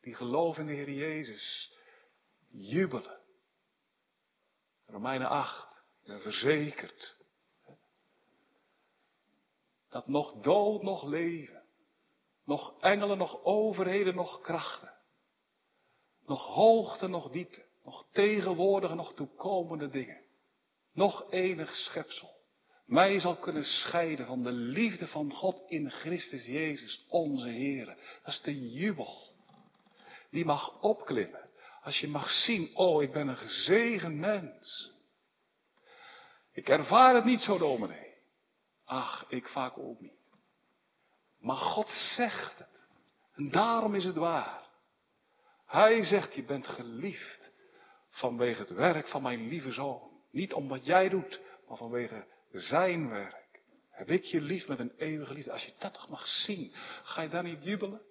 [0.00, 1.74] die geloven in de Heer Jezus,
[2.48, 3.20] jubelen.
[4.86, 7.23] Romeinen 8, ben verzekerd.
[9.94, 11.62] Dat nog dood, nog leven,
[12.44, 14.94] nog engelen, nog overheden, nog krachten
[16.26, 17.64] nog hoogte, nog diepte.
[17.84, 20.20] Nog tegenwoordige, nog toekomende dingen.
[20.92, 22.32] Nog enig schepsel.
[22.86, 27.86] Mij zal kunnen scheiden van de liefde van God in Christus Jezus, onze Heer.
[28.24, 29.32] Dat is de jubel.
[30.30, 31.50] Die mag opklimmen.
[31.82, 34.92] Als je mag zien, oh, ik ben een gezegend mens.
[36.52, 38.03] Ik ervaar het niet zo, dominee.
[38.84, 40.12] Ach, ik vaak ook niet.
[41.38, 42.84] Maar God zegt het.
[43.34, 44.62] En daarom is het waar.
[45.66, 47.52] Hij zegt, je bent geliefd
[48.10, 50.10] vanwege het werk van mijn lieve zoon.
[50.30, 53.62] Niet om wat jij doet, maar vanwege zijn werk.
[53.90, 55.52] Heb ik je lief met een eeuwige liefde.
[55.52, 56.70] Als je dat toch mag zien,
[57.02, 58.02] ga je dan niet jubelen?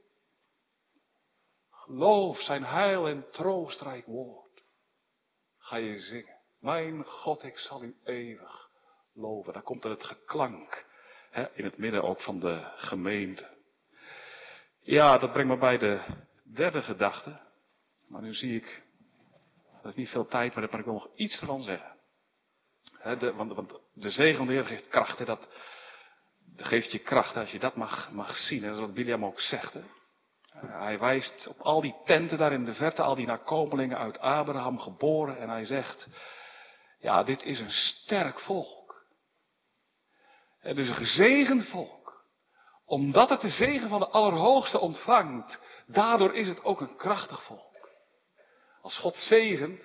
[1.69, 4.63] Geloof zijn heil en troostrijk woord.
[5.57, 6.37] Ga je zingen.
[6.59, 8.71] Mijn God, ik zal u eeuwig
[9.13, 9.53] loven.
[9.53, 10.85] Daar komt er het geklank.
[11.29, 13.47] Hè, in het midden ook van de gemeente.
[14.81, 16.01] Ja, dat brengt me bij de
[16.53, 17.39] derde gedachte.
[18.07, 18.83] Maar nu zie ik
[19.81, 21.95] dat ik niet veel tijd meer heb, maar ik wil nog iets ervan zeggen.
[23.19, 25.25] de, want, de zegen van de Heer geeft kracht.
[25.25, 25.47] Dat,
[26.55, 28.61] geeft je kracht als je dat mag, mag zien.
[28.61, 29.73] Dat is wat William ook zegt.
[30.53, 34.79] Hij wijst op al die tenten daar in de verte, al die nakomelingen uit Abraham
[34.79, 35.37] geboren.
[35.37, 36.07] En hij zegt,
[36.99, 38.82] ja, dit is een sterk volk.
[40.63, 42.25] Het is een gezegend volk.
[42.85, 47.89] Omdat het de zegen van de Allerhoogste ontvangt, daardoor is het ook een krachtig volk.
[48.81, 49.81] Als God zegent,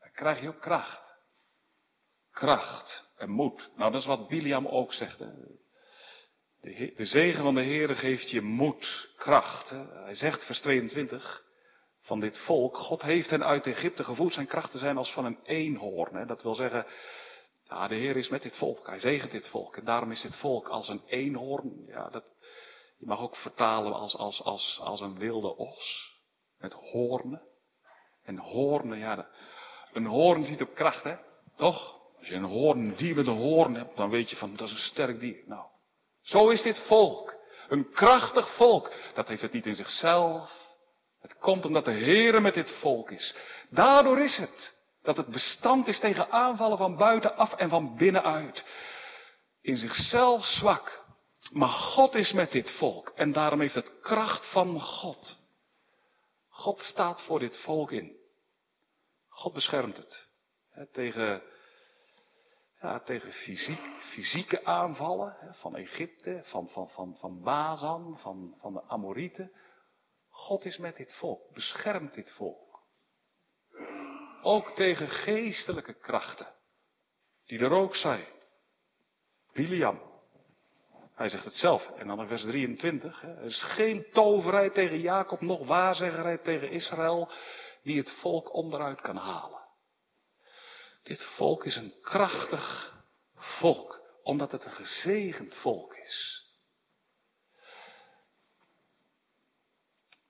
[0.00, 1.02] dan krijg je ook kracht.
[2.32, 3.70] Kracht en moed.
[3.76, 5.18] Nou, dat is wat Biliam ook zegt.
[6.60, 9.70] De, zegen van de Heer geeft je moed, kracht.
[9.70, 9.84] Hè.
[9.86, 11.44] Hij zegt, vers 22,
[12.00, 15.38] van dit volk, God heeft hen uit Egypte gevoed, zijn krachten zijn als van een
[15.42, 16.14] eenhoorn.
[16.14, 16.26] Hè.
[16.26, 16.86] Dat wil zeggen,
[17.70, 19.76] ja, de Heer is met dit volk, hij zegent dit volk.
[19.76, 21.84] En daarom is dit volk als een eenhoorn.
[21.86, 22.24] Ja, dat,
[22.98, 26.12] je mag ook vertalen als, als, als, als een wilde os.
[26.58, 27.42] Met hoornen.
[28.22, 29.28] En hoornen, ja,
[29.92, 31.14] een hoorn ziet op kracht, hè?
[31.56, 31.98] Toch?
[32.18, 34.72] Als je een hoorn, dier met een hoorn hebt, dan weet je van, dat is
[34.72, 35.42] een sterk dier.
[35.46, 35.66] Nou,
[36.22, 37.34] zo is dit volk.
[37.68, 38.92] Een krachtig volk.
[39.14, 40.58] Dat heeft het niet in zichzelf.
[41.20, 43.34] Het komt omdat de Heere met dit volk is.
[43.70, 48.64] Daardoor is het dat het bestand is tegen aanvallen van buitenaf en van binnenuit.
[49.60, 51.04] In zichzelf zwak.
[51.52, 53.08] Maar God is met dit volk.
[53.08, 55.38] En daarom heeft het kracht van God.
[56.48, 58.16] God staat voor dit volk in.
[59.28, 60.28] God beschermt het.
[60.92, 61.42] tegen
[62.80, 68.82] Ja, tegen fysiek, fysieke aanvallen van Egypte, van, van, van, van Bazan, van, van de
[68.82, 69.52] Amorieten.
[70.28, 72.69] God is met dit volk, beschermt dit volk.
[74.42, 76.54] Ook tegen geestelijke krachten,
[77.46, 78.26] die er ook zijn.
[79.52, 80.00] Biliam,
[81.14, 81.90] hij zegt het zelf.
[81.90, 83.20] En dan in vers 23.
[83.20, 87.30] Hè, er is geen toverheid tegen Jacob, nog waarzeggerij tegen Israël,
[87.82, 89.60] die het volk onderuit kan halen.
[91.02, 92.94] Dit volk is een krachtig
[93.34, 96.44] volk, omdat het een gezegend volk is.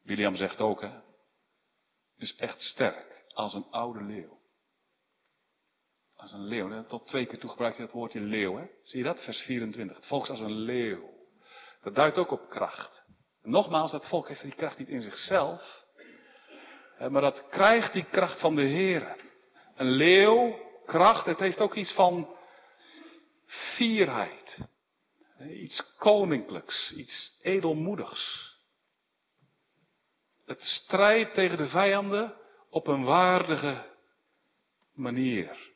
[0.03, 1.01] William zegt ook, hè,
[2.17, 4.39] is echt sterk, als een oude leeuw.
[6.17, 8.57] Als een leeuw, tot twee keer toe gebruikt hij het woordje leeuw.
[8.57, 8.67] Hè?
[8.83, 9.25] Zie je dat?
[9.25, 9.97] Vers 24.
[9.97, 11.19] Het volk is als een leeuw.
[11.83, 13.03] Dat duidt ook op kracht.
[13.43, 15.85] nogmaals, dat volk heeft die kracht niet in zichzelf.
[16.99, 19.17] Maar dat krijgt die kracht van de Heer.
[19.75, 22.37] Een leeuw, kracht, het heeft ook iets van
[23.47, 24.59] fierheid.
[25.39, 28.55] Iets koninklijks, iets edelmoedigs.
[30.47, 32.40] Het strijdt tegen de vijanden
[32.71, 33.97] op een waardige
[34.93, 35.71] manier.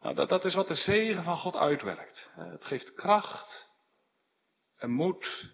[0.00, 2.30] Nou, dat, dat is wat de zegen van God uitwerkt.
[2.32, 3.70] Het geeft kracht
[4.76, 5.50] en moed.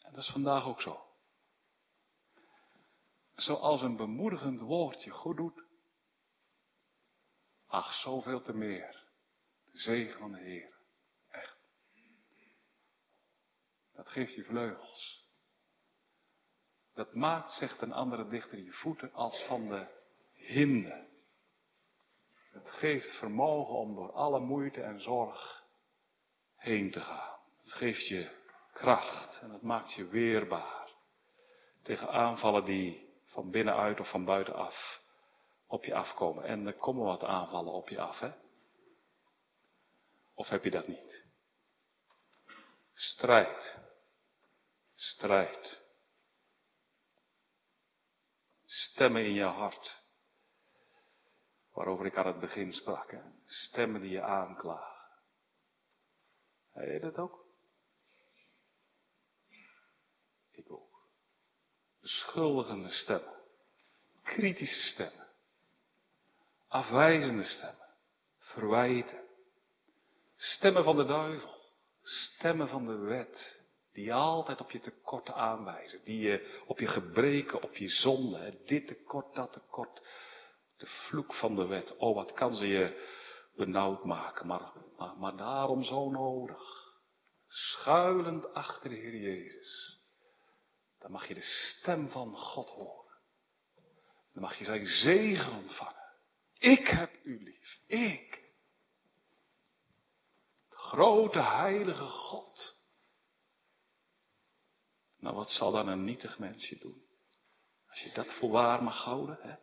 [0.00, 1.04] En dat is vandaag ook zo.
[3.34, 5.64] Zoals een bemoedigend woordje goed doet.
[7.66, 9.04] Ach, zoveel te meer.
[9.72, 10.76] De zegen van de Heer.
[11.30, 11.56] Echt.
[13.92, 15.15] Dat geeft je vleugels.
[16.96, 19.86] Dat maakt, zegt een andere dichter, je voeten als van de
[20.32, 21.06] hinde.
[22.52, 25.64] Het geeft vermogen om door alle moeite en zorg
[26.54, 27.38] heen te gaan.
[27.58, 28.30] Het geeft je
[28.72, 30.90] kracht en het maakt je weerbaar
[31.82, 35.02] tegen aanvallen die van binnenuit of van buitenaf
[35.66, 36.44] op je afkomen.
[36.44, 38.30] En er komen wat aanvallen op je af, hè?
[40.34, 41.24] Of heb je dat niet?
[42.92, 43.80] Strijd.
[44.94, 45.85] Strijd.
[48.76, 50.02] Stemmen in je hart.
[51.72, 53.14] Waarover ik aan het begin sprak.
[53.44, 55.06] Stemmen die je aanklagen.
[56.72, 57.44] Heb je dat ook?
[60.50, 61.08] Ik ook.
[62.00, 63.34] Beschuldigende stemmen.
[64.22, 65.26] Kritische stemmen.
[66.68, 67.88] Afwijzende stemmen.
[68.38, 69.24] Verwijten.
[70.36, 71.60] Stemmen van de duivel.
[72.02, 73.64] Stemmen van de wet.
[73.96, 76.04] Die je altijd op je tekorten aanwijzen.
[76.04, 78.58] Die je op je gebreken, op je zonde.
[78.64, 80.00] Dit tekort, dat tekort.
[80.76, 81.96] De vloek van de wet.
[81.96, 83.14] Oh, wat kan ze je
[83.54, 86.92] benauwd maken, maar, maar, maar daarom zo nodig.
[87.48, 90.00] Schuilend achter de Heer Jezus.
[90.98, 93.18] Dan mag je de stem van God horen.
[94.32, 96.12] Dan mag je zijn zegen ontvangen.
[96.58, 97.78] Ik heb u lief.
[97.86, 98.44] Ik.
[100.68, 102.75] De grote heilige God.
[105.26, 107.02] Nou, wat zal dan een nietig mensje doen?
[107.88, 109.54] Als je dat voor waar mag houden, hè?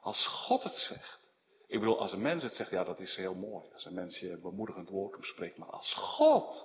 [0.00, 1.30] Als God het zegt.
[1.66, 3.70] Ik bedoel, als een mens het zegt, ja, dat is heel mooi.
[3.72, 5.58] Als een mens je een bemoedigend woord toespreekt.
[5.58, 6.64] Maar als God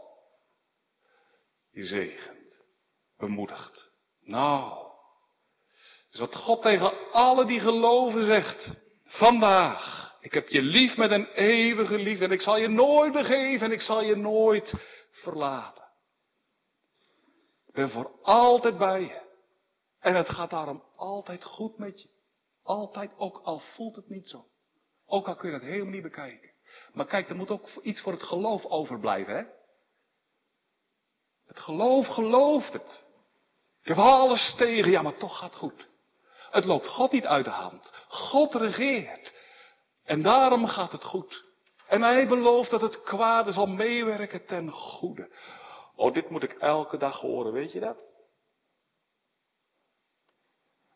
[1.72, 2.62] je zegent,
[3.18, 3.92] bemoedigt.
[4.20, 4.88] Nou,
[6.12, 8.72] is wat God tegen alle die geloven zegt.
[9.04, 13.66] Vandaag, ik heb je lief met een eeuwige liefde en ik zal je nooit begeven
[13.66, 14.74] en ik zal je nooit
[15.12, 15.87] verlaten.
[17.78, 19.22] Ben voor altijd bij je.
[20.00, 22.10] En het gaat daarom altijd goed met je.
[22.64, 24.46] Altijd, ook al voelt het niet zo.
[25.06, 26.52] Ook al kun je dat helemaal niet bekijken.
[26.94, 29.44] Maar kijk, er moet ook iets voor het geloof overblijven, hè?
[31.48, 33.04] Het geloof gelooft het.
[33.82, 35.88] Ik heb alles tegen, ja, maar toch gaat het goed.
[36.50, 37.92] Het loopt God niet uit de hand.
[38.08, 39.34] God regeert.
[40.04, 41.46] En daarom gaat het goed.
[41.88, 45.30] En hij belooft dat het kwade zal meewerken ten goede.
[45.98, 47.98] Oh, dit moet ik elke dag horen, weet je dat?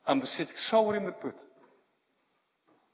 [0.04, 1.48] En dan zit ik zo in de put.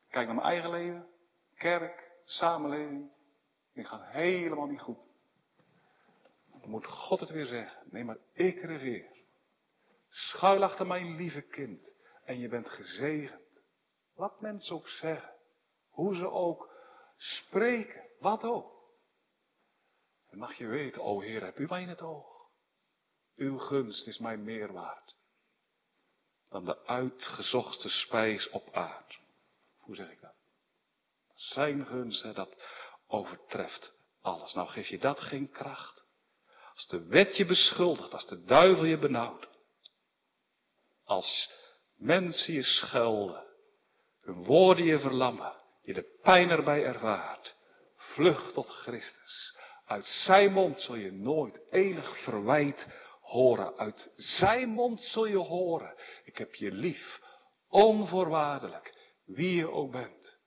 [0.09, 1.07] Kijk naar mijn eigen leven,
[1.55, 3.11] kerk, samenleving.
[3.73, 5.07] Die gaat helemaal niet goed.
[6.51, 7.83] Dan moet God het weer zeggen.
[7.89, 9.11] Nee, maar ik regeer.
[10.09, 11.95] Schuil achter mijn lieve kind.
[12.25, 13.61] En je bent gezegend.
[14.15, 15.33] Wat mensen ook zeggen.
[15.89, 16.69] Hoe ze ook
[17.17, 18.03] spreken.
[18.19, 18.76] Wat ook.
[20.37, 22.49] Mag je weten, o Heer, heb u mij in het oog.
[23.35, 25.15] Uw gunst is mij meer waard.
[26.49, 29.15] Dan de uitgezochte spijs op aarde.
[29.77, 30.35] Hoe zeg ik dat?
[31.33, 32.55] Zijn gunst, dat
[33.07, 34.53] overtreft alles.
[34.53, 36.05] Nou geef je dat geen kracht.
[36.73, 39.47] Als de wet je beschuldigt, als de duivel je benauwt.
[41.03, 41.51] Als
[41.95, 43.47] mensen je schelden,
[44.21, 47.55] hun woorden je verlammen, je de pijn erbij ervaart,
[47.95, 49.56] vlucht tot Christus.
[49.87, 52.87] Uit zijn mond zul je nooit enig verwijt
[53.21, 53.77] horen.
[53.77, 55.95] Uit zijn mond zul je horen.
[56.23, 57.21] Ik heb je lief,
[57.67, 58.93] onvoorwaardelijk,
[59.25, 60.37] wie je ook bent.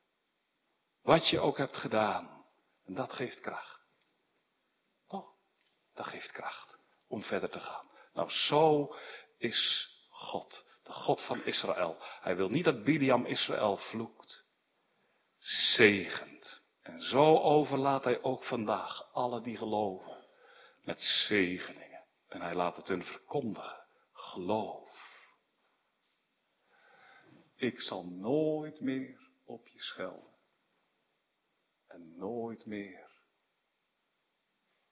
[1.03, 2.45] Wat je ook hebt gedaan.
[2.84, 3.80] En dat geeft kracht.
[5.09, 5.32] Toch?
[5.95, 6.78] Dat geeft kracht
[7.09, 7.91] om verder te gaan.
[8.12, 8.95] Nou, zo
[9.38, 11.97] is God, de God van Israël.
[12.20, 14.45] Hij wil niet dat Biliam Israël vloekt,
[15.74, 16.59] zegent.
[16.91, 20.24] En zo overlaat hij ook vandaag alle die geloven
[20.82, 22.05] met zegeningen.
[22.28, 23.86] En hij laat het hun verkondigen.
[24.12, 25.18] Geloof.
[27.55, 30.34] Ik zal nooit meer op je schelden.
[31.86, 33.11] En nooit meer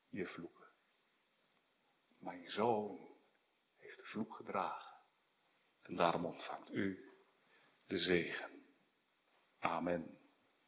[0.09, 0.69] je vloeken.
[2.19, 3.17] Mijn zoon
[3.79, 4.97] heeft de vloek gedragen.
[5.83, 7.13] En daarom ontvangt u
[7.87, 8.51] de zegen.
[9.59, 10.18] Amen.